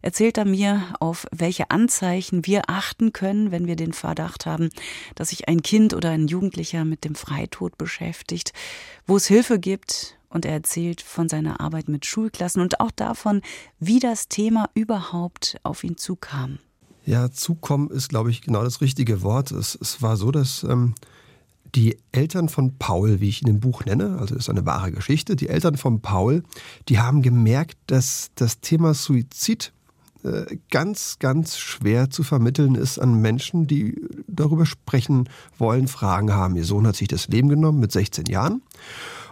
erzählt 0.02 0.38
er 0.38 0.46
mir, 0.46 0.94
auf 1.00 1.28
welche 1.32 1.72
Anzeichen 1.72 2.46
wir 2.46 2.70
achten 2.70 3.14
können, 3.14 3.52
wenn 3.52 3.68
wir 3.68 3.76
den 3.76 3.94
Verdacht 3.94 4.46
haben, 4.46 4.70
dass 5.16 5.30
sich 5.30 5.48
ein 5.48 5.62
Kind 5.62 5.94
oder 5.94 6.12
ein 6.12 6.28
Jugendlicher 6.28 6.86
mit 6.86 7.04
dem 7.04 7.16
Freitod 7.16 7.78
beschäftigt, 7.78 8.54
wo 9.06 9.18
es 9.18 9.28
Hilfe 9.28 9.60
gibt, 9.60 10.17
und 10.30 10.46
er 10.46 10.54
erzählt 10.54 11.02
von 11.02 11.30
seiner 11.30 11.60
Arbeit 11.60 11.90
mit 11.90 12.06
Schulklassen 12.06 12.62
und 12.62 12.80
auch 12.80 12.92
davon, 12.92 13.42
wie 13.80 14.00
das 14.00 14.28
Thema 14.28 14.70
überhaupt 14.74 15.58
auf 15.64 15.84
ihn 15.84 15.98
zukam. 15.98 16.60
Ja, 17.06 17.32
zukommen 17.32 17.90
ist, 17.90 18.10
glaube 18.10 18.32
ich, 18.32 18.42
genau 18.42 18.64
das 18.64 18.82
richtige 18.82 19.22
Wort. 19.22 19.52
Es, 19.52 19.78
es 19.80 20.02
war 20.02 20.18
so, 20.18 20.32
dass 20.32 20.64
ähm, 20.64 20.94
die 21.74 21.98
Eltern 22.12 22.50
von 22.50 22.78
Paul, 22.78 23.20
wie 23.20 23.30
ich 23.30 23.42
in 23.42 23.48
dem 23.48 23.60
Buch 23.60 23.86
nenne, 23.86 24.18
also 24.20 24.36
ist 24.36 24.50
eine 24.50 24.66
wahre 24.66 24.92
Geschichte, 24.92 25.36
die 25.36 25.50
Eltern 25.50 25.78
von 25.78 26.02
Paul, 26.02 26.44
die 26.90 27.00
haben 27.00 27.22
gemerkt, 27.22 27.78
dass 27.88 28.32
das 28.36 28.60
Thema 28.60 28.94
Suizid 28.94 29.72
äh, 30.24 30.58
ganz, 30.72 31.18
ganz 31.20 31.58
schwer 31.58 32.10
zu 32.10 32.24
vermitteln 32.24 32.76
ist 32.76 33.00
an 33.00 33.22
Menschen, 33.22 33.68
die 33.68 34.02
darüber 34.28 34.66
sprechen 34.66 35.30
wollen, 35.58 35.88
Fragen 35.88 36.34
haben. 36.34 36.56
Ihr 36.56 36.66
Sohn 36.66 36.88
hat 36.88 36.96
sich 36.96 37.08
das 37.08 37.28
Leben 37.28 37.50
genommen 37.50 37.80
mit 37.80 37.92
16 37.92 38.26
Jahren. 38.26 38.62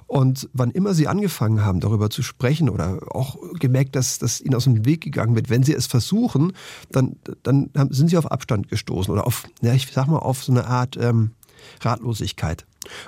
Und 0.08 0.50
wann 0.54 0.72
immer 0.72 0.94
sie 0.94 1.08
angefangen 1.08 1.66
haben, 1.66 1.80
darüber 1.80 2.10
zu 2.10 2.22
sprechen 2.22 2.70
oder 2.70 3.00
auch 3.10 3.38
gemerkt, 3.60 3.96
dass 3.96 4.20
das 4.20 4.40
ihnen 4.40 4.56
aus 4.56 4.66
dem 4.66 4.86
Weg 4.86 5.02
gegangen 5.02 5.36
wird, 5.36 5.50
wenn 5.50 5.64
sie 5.64 5.74
es 5.74 5.88
versuchen, 5.88 6.54
dann, 6.92 7.16
dann 7.44 7.72
sind 7.90 8.10
sie 8.10 8.18
auf 8.18 8.32
Abstand 8.32 8.70
gestoßen 8.70 9.12
oder 9.12 9.26
auf, 9.26 9.48
ja, 9.62 9.74
ich 9.74 9.92
sag 9.92 10.08
mal, 10.08 10.20
auf 10.20 10.44
so 10.44 10.52
eine 10.52 10.68
Art 10.68 10.96
ähm, 10.98 11.32
Ratlosigkeit. 11.82 12.66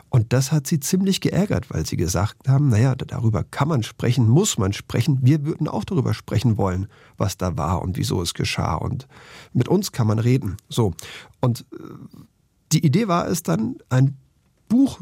Und 0.10 0.34
das 0.34 0.52
hat 0.52 0.66
sie 0.66 0.80
ziemlich 0.80 1.22
geärgert, 1.22 1.70
weil 1.70 1.86
sie 1.86 1.98
gesagt 1.98 2.48
haben, 2.48 2.70
naja, 2.70 2.96
darüber 2.96 3.44
kann 3.44 3.68
man 3.68 3.84
sprechen, 3.84 4.28
muss 4.28 4.58
man 4.58 4.74
sprechen. 4.74 5.20
Wir 5.22 5.46
würden 5.46 5.68
auch 5.68 5.84
darüber 5.84 6.16
sprechen 6.16 6.58
wollen, 6.58 6.88
was 7.18 7.38
da 7.38 7.58
war 7.58 7.84
und 7.84 7.98
wieso 7.98 8.22
es 8.22 8.34
geschah. 8.34 8.76
Und 8.76 9.08
mit 9.54 9.68
uns 9.68 9.92
kann 9.92 10.08
man 10.08 10.18
reden. 10.18 10.58
So. 10.68 10.94
Und 11.42 11.66
äh, 11.74 11.78
die 12.72 12.86
Idee 12.86 13.08
war 13.08 13.28
es 13.28 13.44
dann, 13.44 13.78
ein 13.90 14.18
Buch 14.68 15.00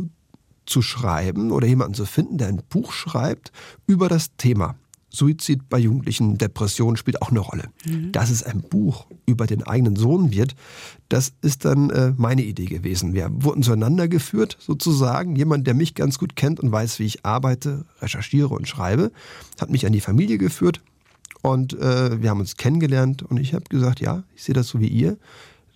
zu 0.65 0.81
schreiben 0.81 1.51
oder 1.51 1.67
jemanden 1.67 1.93
zu 1.93 2.05
finden, 2.05 2.37
der 2.37 2.47
ein 2.47 2.61
Buch 2.69 2.91
schreibt 2.91 3.51
über 3.87 4.09
das 4.09 4.35
Thema. 4.37 4.75
Suizid 5.09 5.69
bei 5.69 5.79
Jugendlichen, 5.79 6.37
Depression 6.37 6.97
spielt 6.97 7.21
auch 7.21 7.29
eine 7.29 7.39
Rolle. 7.39 7.69
Mhm. 7.85 8.11
Dass 8.11 8.29
es 8.29 8.43
ein 8.43 8.61
Buch 8.61 9.07
über 9.25 9.47
den 9.47 9.63
eigenen 9.63 9.95
Sohn 9.95 10.31
wird, 10.31 10.55
das 11.07 11.31
ist 11.41 11.63
dann 11.63 11.89
äh, 11.89 12.13
meine 12.17 12.43
Idee 12.43 12.65
gewesen. 12.65 13.13
Wir 13.13 13.29
wurden 13.31 13.63
zueinander 13.63 14.07
geführt, 14.07 14.57
sozusagen. 14.59 15.35
Jemand, 15.35 15.67
der 15.67 15.73
mich 15.73 15.95
ganz 15.95 16.19
gut 16.19 16.35
kennt 16.35 16.59
und 16.59 16.71
weiß, 16.71 16.99
wie 16.99 17.05
ich 17.05 17.25
arbeite, 17.25 17.85
recherchiere 18.01 18.49
und 18.49 18.67
schreibe, 18.67 19.11
hat 19.59 19.69
mich 19.69 19.85
an 19.85 19.93
die 19.93 20.01
Familie 20.01 20.37
geführt 20.37 20.81
und 21.41 21.73
äh, 21.73 22.21
wir 22.21 22.31
haben 22.31 22.39
uns 22.39 22.57
kennengelernt 22.57 23.21
und 23.21 23.37
ich 23.37 23.53
habe 23.53 23.65
gesagt, 23.69 23.99
ja, 23.99 24.23
ich 24.35 24.43
sehe 24.43 24.55
das 24.55 24.67
so 24.67 24.79
wie 24.79 24.87
ihr. 24.87 25.17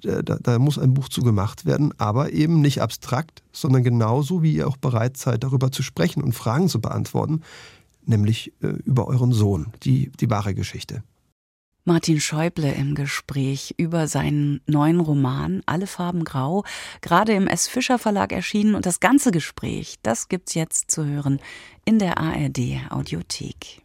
Äh, 0.04 0.24
da, 0.24 0.38
da, 0.42 0.60
muss 0.60 0.80
ein 0.80 0.94
Buch 0.94 1.10
zu 1.10 1.22
gemacht 1.22 1.66
werden, 1.66 1.94
aber 1.98 2.32
eben 2.32 2.62
nicht 2.62 2.82
abstrakt, 2.82 3.44
sondern 3.52 3.84
genauso, 3.84 4.44
wie 4.44 4.54
ihr 4.54 4.68
auch 4.68 4.78
bereit 4.78 5.18
seid, 5.18 5.44
darüber 5.44 5.72
zu 5.72 5.84
sprechen 5.84 6.24
und 6.24 6.34
Fragen 6.34 6.70
zu 6.70 6.82
beantworten, 6.82 7.42
nämlich 8.06 8.54
äh, 8.62 8.68
über 8.68 9.08
euren 9.08 9.32
Sohn, 9.32 9.68
die, 9.84 10.12
die 10.20 10.30
wahre 10.30 10.54
Geschichte. 10.54 11.04
Martin 11.86 12.20
Schäuble 12.20 12.72
im 12.72 12.94
Gespräch 12.94 13.74
über 13.78 14.08
seinen 14.08 14.62
neuen 14.68 15.00
Roman 15.00 15.64
Alle 15.66 15.88
Farben 15.88 16.24
Grau, 16.24 16.64
gerade 17.02 17.34
im 17.34 17.48
S. 17.48 17.68
Fischer 17.68 17.98
Verlag 17.98 18.32
erschienen 18.32 18.76
und 18.76 18.86
das 18.86 19.00
ganze 19.00 19.32
Gespräch, 19.32 19.96
das 20.04 20.28
gibt's 20.28 20.54
jetzt 20.54 20.92
zu 20.92 21.06
hören 21.06 21.40
in 21.86 21.98
der 21.98 22.20
ARD 22.20 22.92
Audiothek. 22.92 23.82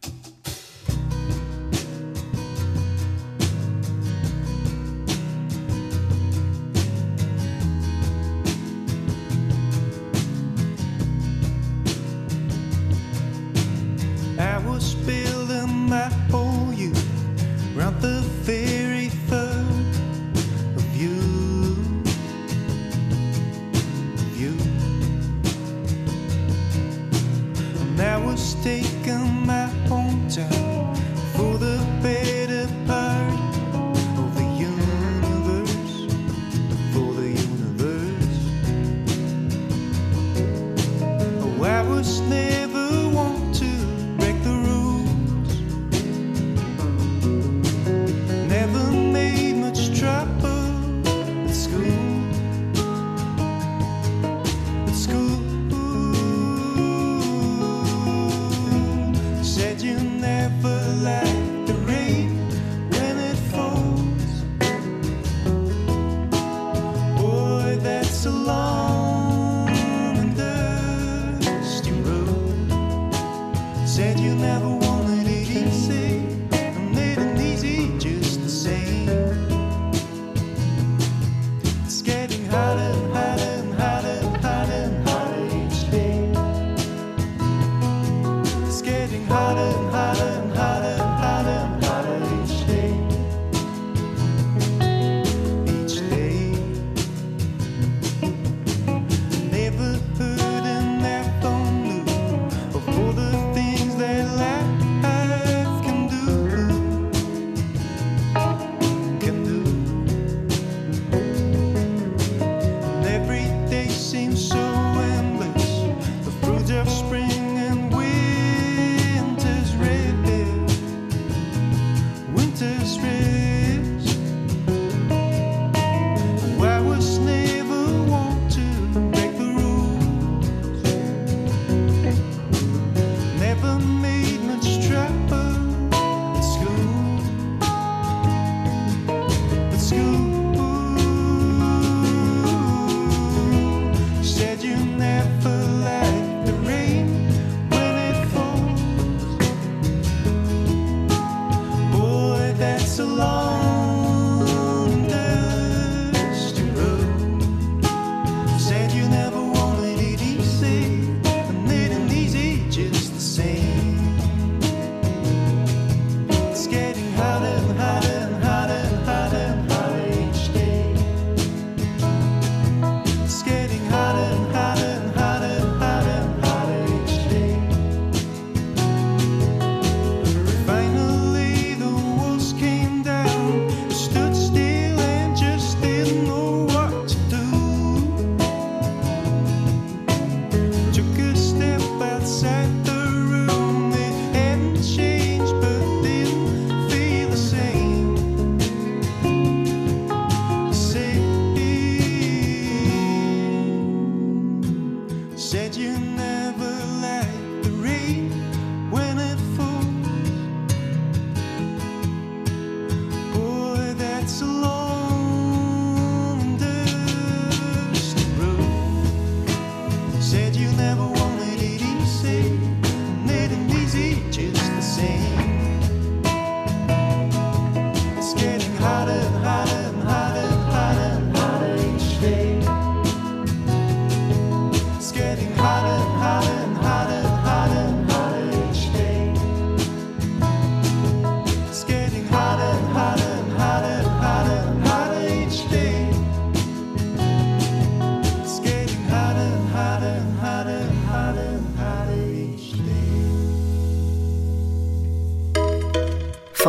in 15.85 15.91
that 15.91 16.11
hole 16.31 16.73
you 16.73 16.91
round 17.75 18.01
the 18.01 18.21
very 18.41 19.09
third 19.29 19.95
of 20.75 20.85
you. 20.95 21.19
Of 24.23 24.41
you. 24.41 24.53
And 27.81 27.99
that 27.99 28.19
will 28.23 28.37
stay 28.37 28.94
said 73.95 74.19
you 74.19 74.35
never 74.35 74.74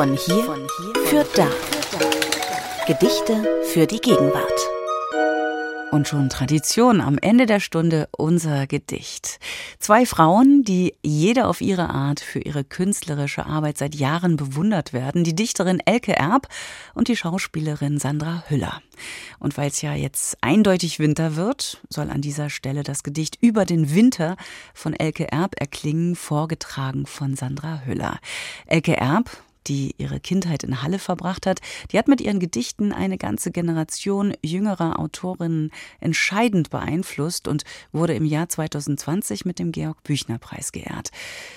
Von 0.07 0.19
hier 0.19 1.05
für 1.07 1.27
da. 1.35 1.49
Gedichte 2.87 3.45
für 3.65 3.89
die 3.89 3.99
Gegenwart. 3.99 4.69
Und 5.91 6.07
schon 6.07 6.29
Tradition 6.29 7.01
am 7.01 7.19
Ende 7.19 7.47
der 7.47 7.59
Stunde 7.59 8.09
unser 8.17 8.69
Gedicht. 8.69 9.41
Zwei 9.81 10.07
Frauen, 10.07 10.63
die 10.63 10.95
jede 11.03 11.47
auf 11.47 11.61
ihre 11.61 11.91
Art 11.91 12.21
für 12.21 12.39
ihre 12.39 12.63
künstlerische 12.63 13.47
Arbeit 13.47 13.79
seit 13.79 13.97
Jahren 13.97 14.37
bewundert 14.37 14.93
werden. 14.93 15.25
Die 15.25 15.35
Dichterin 15.35 15.83
Elke 15.85 16.15
Erb 16.15 16.47
und 16.95 17.09
die 17.09 17.17
Schauspielerin 17.17 17.99
Sandra 17.99 18.45
Hüller. 18.47 18.83
Und 19.41 19.57
weil 19.57 19.71
es 19.71 19.83
ja 19.83 19.95
jetzt 19.95 20.37
eindeutig 20.41 21.01
Winter 21.01 21.35
wird, 21.35 21.81
soll 21.89 22.11
an 22.11 22.21
dieser 22.21 22.49
Stelle 22.49 22.85
das 22.85 23.03
Gedicht 23.03 23.39
Über 23.41 23.65
den 23.65 23.93
Winter 23.93 24.37
von 24.73 24.93
Elke 24.93 25.33
Erb 25.33 25.59
erklingen, 25.59 26.15
vorgetragen 26.15 27.07
von 27.07 27.35
Sandra 27.35 27.83
Hüller. 27.85 28.21
Elke 28.67 28.97
Erb, 28.97 29.31
die 29.69 29.95
ihre 29.99 30.21
Kindheit 30.21 30.63
in 30.63 30.83
Halle 30.83 30.99
verbracht 30.99 31.47
hat, 31.47 31.61
die 31.91 31.99
hat 31.99 32.09
mit 32.09 32.21
ihren 32.21 32.41
Gedichten 32.41 32.93
eine 32.93 33.19
ganze 33.19 33.51
Generation 33.51 34.35
jüngerer 34.43 34.99
Autorinnen 34.99 35.71
entscheidend 36.01 36.71
beeinflusst 36.71 37.49
und 37.49 37.65
wurde 37.93 38.15
im 38.15 38.25
Jahr 38.25 38.49
2020 38.49 39.45
mit 39.45 39.59
dem 39.59 39.73
Georg 39.73 40.03
Büchner 40.03 40.39
Preis 40.39 40.73
geehrt. 40.73 41.11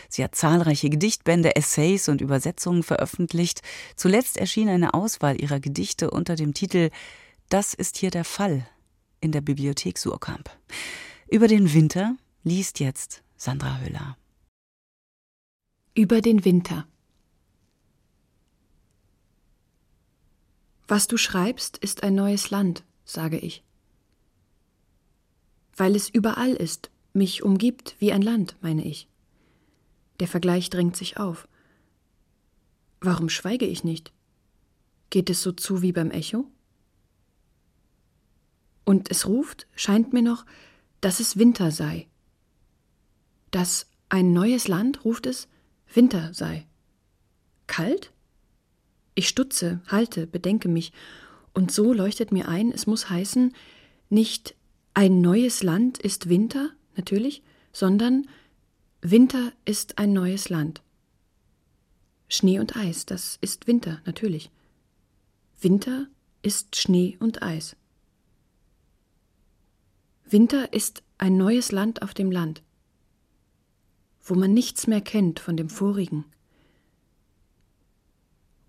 Sie 0.10 0.24
hat 0.24 0.36
zahlreiche 0.36 0.90
Gedichtbände, 0.90 1.56
Essays 1.56 2.10
und 2.10 2.22
Übersetzungen 2.22 2.84
veröffentlicht. 2.84 3.62
Zuletzt 3.96 4.38
erschien 4.38 4.70
eine 4.70 4.94
Auswahl 4.94 5.42
ihrer 5.42 5.60
Gedichte 5.60 6.12
unter 6.12 6.36
dem 6.36 6.54
Titel 6.54 6.90
Das 7.50 7.74
ist 7.74 7.98
hier 7.98 8.12
der 8.12 8.26
Fall 8.26 8.68
in 9.22 9.32
der 9.32 9.42
Bibliothek 9.42 9.98
Surkamp. 9.98 10.50
Über 11.30 11.48
den 11.48 11.74
Winter 11.74 12.16
liest 12.44 12.80
jetzt 12.80 13.22
Sandra 13.36 13.80
Höller. 13.80 14.18
Über 15.94 16.22
den 16.22 16.46
Winter 16.46 16.88
Was 20.90 21.06
du 21.06 21.18
schreibst, 21.18 21.78
ist 21.78 22.02
ein 22.02 22.16
neues 22.16 22.50
Land, 22.50 22.84
sage 23.06 23.38
ich. 23.38 23.64
Weil 25.78 25.96
es 25.96 26.10
überall 26.10 26.54
ist, 26.54 26.90
mich 27.14 27.44
umgibt 27.44 27.96
wie 28.00 28.12
ein 28.12 28.24
Land, 28.24 28.58
meine 28.62 28.84
ich. 28.84 29.08
Der 30.20 30.28
Vergleich 30.28 30.72
drängt 30.72 30.98
sich 30.98 31.18
auf. 31.18 31.48
Warum 33.02 33.30
schweige 33.30 33.68
ich 33.68 33.84
nicht? 33.84 34.12
Geht 35.12 35.30
es 35.30 35.44
so 35.44 35.52
zu 35.52 35.84
wie 35.84 35.92
beim 35.92 36.10
Echo? 36.10 36.46
Und 38.84 39.12
es 39.12 39.28
ruft, 39.28 39.68
scheint 39.76 40.12
mir 40.12 40.24
noch, 40.24 40.44
dass 41.02 41.20
es 41.20 41.38
Winter 41.38 41.70
sei. 41.70 42.08
Dass 43.52 43.86
ein 44.10 44.34
neues 44.34 44.68
Land, 44.68 45.06
ruft 45.06 45.28
es, 45.28 45.48
Winter 45.94 46.34
sei. 46.34 46.66
Kalt? 47.68 48.12
Ich 49.20 49.28
stutze, 49.28 49.82
halte, 49.88 50.28
bedenke 50.28 50.70
mich, 50.70 50.94
und 51.54 51.74
so 51.74 51.92
leuchtet 51.92 52.32
mir 52.32 52.48
ein, 52.48 52.72
es 52.72 52.88
muss 52.88 53.10
heißen, 53.10 53.54
nicht 54.10 54.56
ein 54.94 55.20
neues 55.20 55.62
Land 55.62 55.98
ist 55.98 56.30
Winter, 56.30 56.70
natürlich, 56.96 57.44
sondern 57.74 58.30
Winter 59.02 59.52
ist 59.66 59.98
ein 59.98 60.14
neues 60.14 60.48
Land. 60.48 60.82
Schnee 62.30 62.60
und 62.60 62.78
Eis, 62.78 63.06
das 63.06 63.38
ist 63.42 63.68
Winter, 63.68 64.02
natürlich. 64.06 64.52
Winter 65.60 66.08
ist 66.42 66.78
Schnee 66.78 67.18
und 67.20 67.44
Eis. 67.44 67.76
Winter 70.30 70.72
ist 70.72 71.04
ein 71.18 71.36
neues 71.36 71.74
Land 71.74 72.04
auf 72.04 72.14
dem 72.14 72.32
Land, 72.32 72.64
wo 74.24 74.36
man 74.36 74.54
nichts 74.54 74.88
mehr 74.88 75.02
kennt 75.02 75.42
von 75.42 75.58
dem 75.58 75.70
vorigen, 75.70 76.24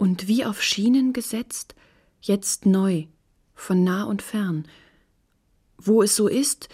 und 0.01 0.29
wie 0.29 0.47
auf 0.47 0.63
Schienen 0.63 1.13
gesetzt, 1.13 1.75
jetzt 2.23 2.65
neu, 2.65 3.05
von 3.55 3.85
nah 3.85 4.05
und 4.05 4.23
fern, 4.23 4.67
wo 5.77 6.03
es 6.03 6.17
so 6.17 6.27
ist, 6.27 6.71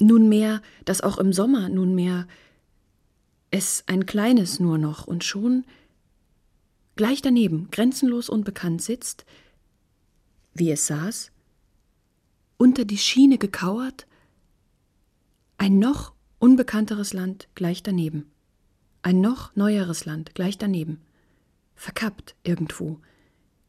nunmehr, 0.00 0.62
dass 0.84 1.00
auch 1.00 1.18
im 1.18 1.32
Sommer 1.32 1.68
nunmehr 1.68 2.28
es 3.50 3.82
ein 3.88 4.06
kleines 4.06 4.60
nur 4.60 4.78
noch 4.78 5.04
und 5.04 5.24
schon 5.24 5.64
gleich 6.94 7.22
daneben, 7.22 7.72
grenzenlos 7.72 8.28
unbekannt 8.28 8.82
sitzt, 8.82 9.26
wie 10.54 10.70
es 10.70 10.86
saß, 10.86 11.32
unter 12.56 12.84
die 12.84 12.98
Schiene 12.98 13.38
gekauert, 13.38 14.06
ein 15.56 15.80
noch 15.80 16.12
unbekannteres 16.38 17.12
Land 17.12 17.48
gleich 17.56 17.82
daneben, 17.82 18.30
ein 19.02 19.20
noch 19.20 19.56
neueres 19.56 20.04
Land 20.04 20.36
gleich 20.36 20.56
daneben 20.56 21.00
verkappt 21.78 22.34
irgendwo, 22.42 23.00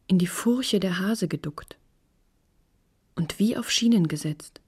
in 0.08 0.18
die 0.18 0.28
Furche 0.28 0.80
der 0.80 0.98
Hase 0.98 1.28
geduckt 1.28 1.78
und 3.16 3.38
wie 3.38 3.56
auf 3.56 3.70
Schienen 3.70 4.08
gesetzt. 4.08 4.62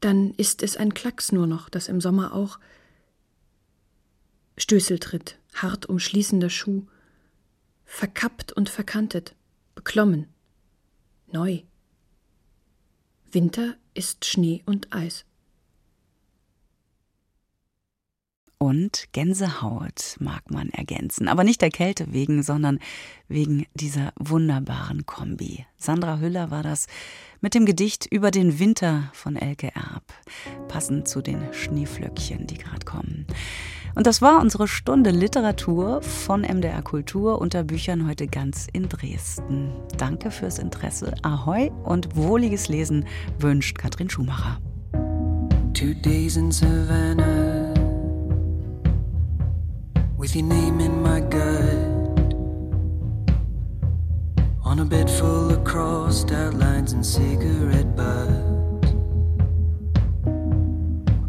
Dann 0.00 0.32
ist 0.34 0.62
es 0.62 0.76
ein 0.76 0.92
Klacks 0.92 1.32
nur 1.32 1.46
noch, 1.46 1.70
das 1.70 1.88
im 1.88 2.00
Sommer 2.00 2.34
auch 2.34 2.60
Stößeltritt, 4.58 5.38
hart 5.54 5.86
umschließender 5.86 6.50
Schuh, 6.50 6.86
verkappt 7.84 8.52
und 8.52 8.68
verkantet, 8.68 9.34
beklommen, 9.74 10.28
neu. 11.32 11.62
Winter 13.32 13.76
ist 13.94 14.26
Schnee 14.26 14.62
und 14.66 14.92
Eis. 14.92 15.24
Und 18.58 19.04
Gänsehaut 19.12 20.16
mag 20.18 20.50
man 20.50 20.68
ergänzen. 20.70 21.28
Aber 21.28 21.44
nicht 21.44 21.62
der 21.62 21.70
Kälte 21.70 22.12
wegen, 22.12 22.42
sondern 22.42 22.80
wegen 23.28 23.66
dieser 23.74 24.12
wunderbaren 24.18 25.06
Kombi. 25.06 25.64
Sandra 25.76 26.18
Hüller 26.18 26.50
war 26.50 26.62
das 26.62 26.86
mit 27.40 27.54
dem 27.54 27.66
Gedicht 27.66 28.06
über 28.06 28.30
den 28.30 28.58
Winter 28.58 29.10
von 29.12 29.36
Elke 29.36 29.68
Erb, 29.74 30.02
passend 30.66 31.06
zu 31.06 31.22
den 31.22 31.40
Schneeflöckchen, 31.52 32.46
die 32.46 32.58
gerade 32.58 32.84
kommen. 32.84 33.26
Und 33.94 34.06
das 34.06 34.22
war 34.22 34.40
unsere 34.40 34.68
Stunde 34.68 35.10
Literatur 35.10 36.02
von 36.02 36.42
MDR 36.42 36.82
Kultur 36.82 37.40
unter 37.40 37.64
Büchern 37.64 38.06
heute 38.06 38.26
ganz 38.26 38.66
in 38.72 38.88
Dresden. 38.88 39.72
Danke 39.96 40.30
fürs 40.30 40.58
Interesse. 40.58 41.14
Ahoi 41.22 41.70
und 41.84 42.14
wohliges 42.14 42.68
Lesen 42.68 43.06
wünscht 43.38 43.78
Katrin 43.78 44.10
Schumacher. 44.10 44.60
Two 45.74 45.94
days 45.94 46.36
in 46.36 46.50
Savannah. 46.50 47.57
With 50.18 50.34
your 50.34 50.44
name 50.44 50.80
in 50.80 51.00
my 51.00 51.20
gut. 51.20 51.94
On 54.64 54.80
a 54.80 54.84
bed 54.84 55.08
full 55.08 55.50
of 55.50 55.62
crossed 55.62 56.32
out 56.32 56.54
lines 56.54 56.92
and 56.92 57.06
cigarette 57.06 57.94
butts. 57.94 58.92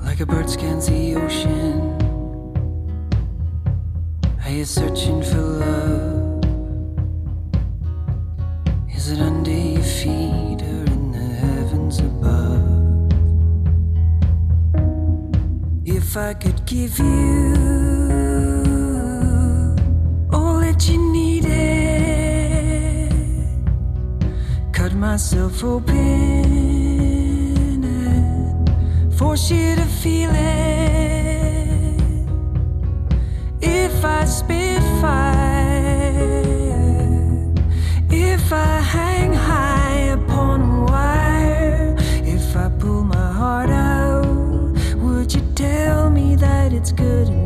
Like 0.04 0.20
a 0.20 0.26
bird 0.26 0.50
scans 0.50 0.88
the 0.88 1.16
ocean. 1.16 1.96
Are 4.44 4.52
you 4.52 4.66
searching 4.66 5.22
for 5.22 5.38
love? 5.38 6.44
Is 8.96 9.12
it 9.12 9.20
under 9.20 9.52
your 9.52 9.84
feet 9.84 10.64
or 10.64 10.84
in 10.96 11.12
the 11.12 11.28
heavens 11.44 12.00
above? 12.00 12.66
If 15.86 16.18
I 16.18 16.34
could 16.34 16.66
give 16.66 16.98
you 16.98 17.10
you 17.10 18.09
myself 25.20 25.64
open 25.66 25.96
and 27.84 29.14
force 29.14 29.52
you 29.52 29.76
to 29.76 29.84
feel 29.84 30.32
it. 30.34 32.00
If 33.60 34.06
I 34.06 34.24
spit 34.24 34.82
fire, 35.02 36.44
if 38.10 38.54
I 38.54 38.80
hang 38.80 39.34
high 39.34 40.16
upon 40.20 40.62
a 40.62 40.86
wire, 40.86 41.98
if 42.24 42.56
I 42.56 42.70
pull 42.80 43.04
my 43.04 43.34
heart 43.34 43.70
out, 43.70 44.26
would 45.04 45.34
you 45.34 45.42
tell 45.54 46.10
me 46.10 46.38
that 46.38 46.72
it's 46.72 46.94
good 46.94 47.28
enough? 47.28 47.39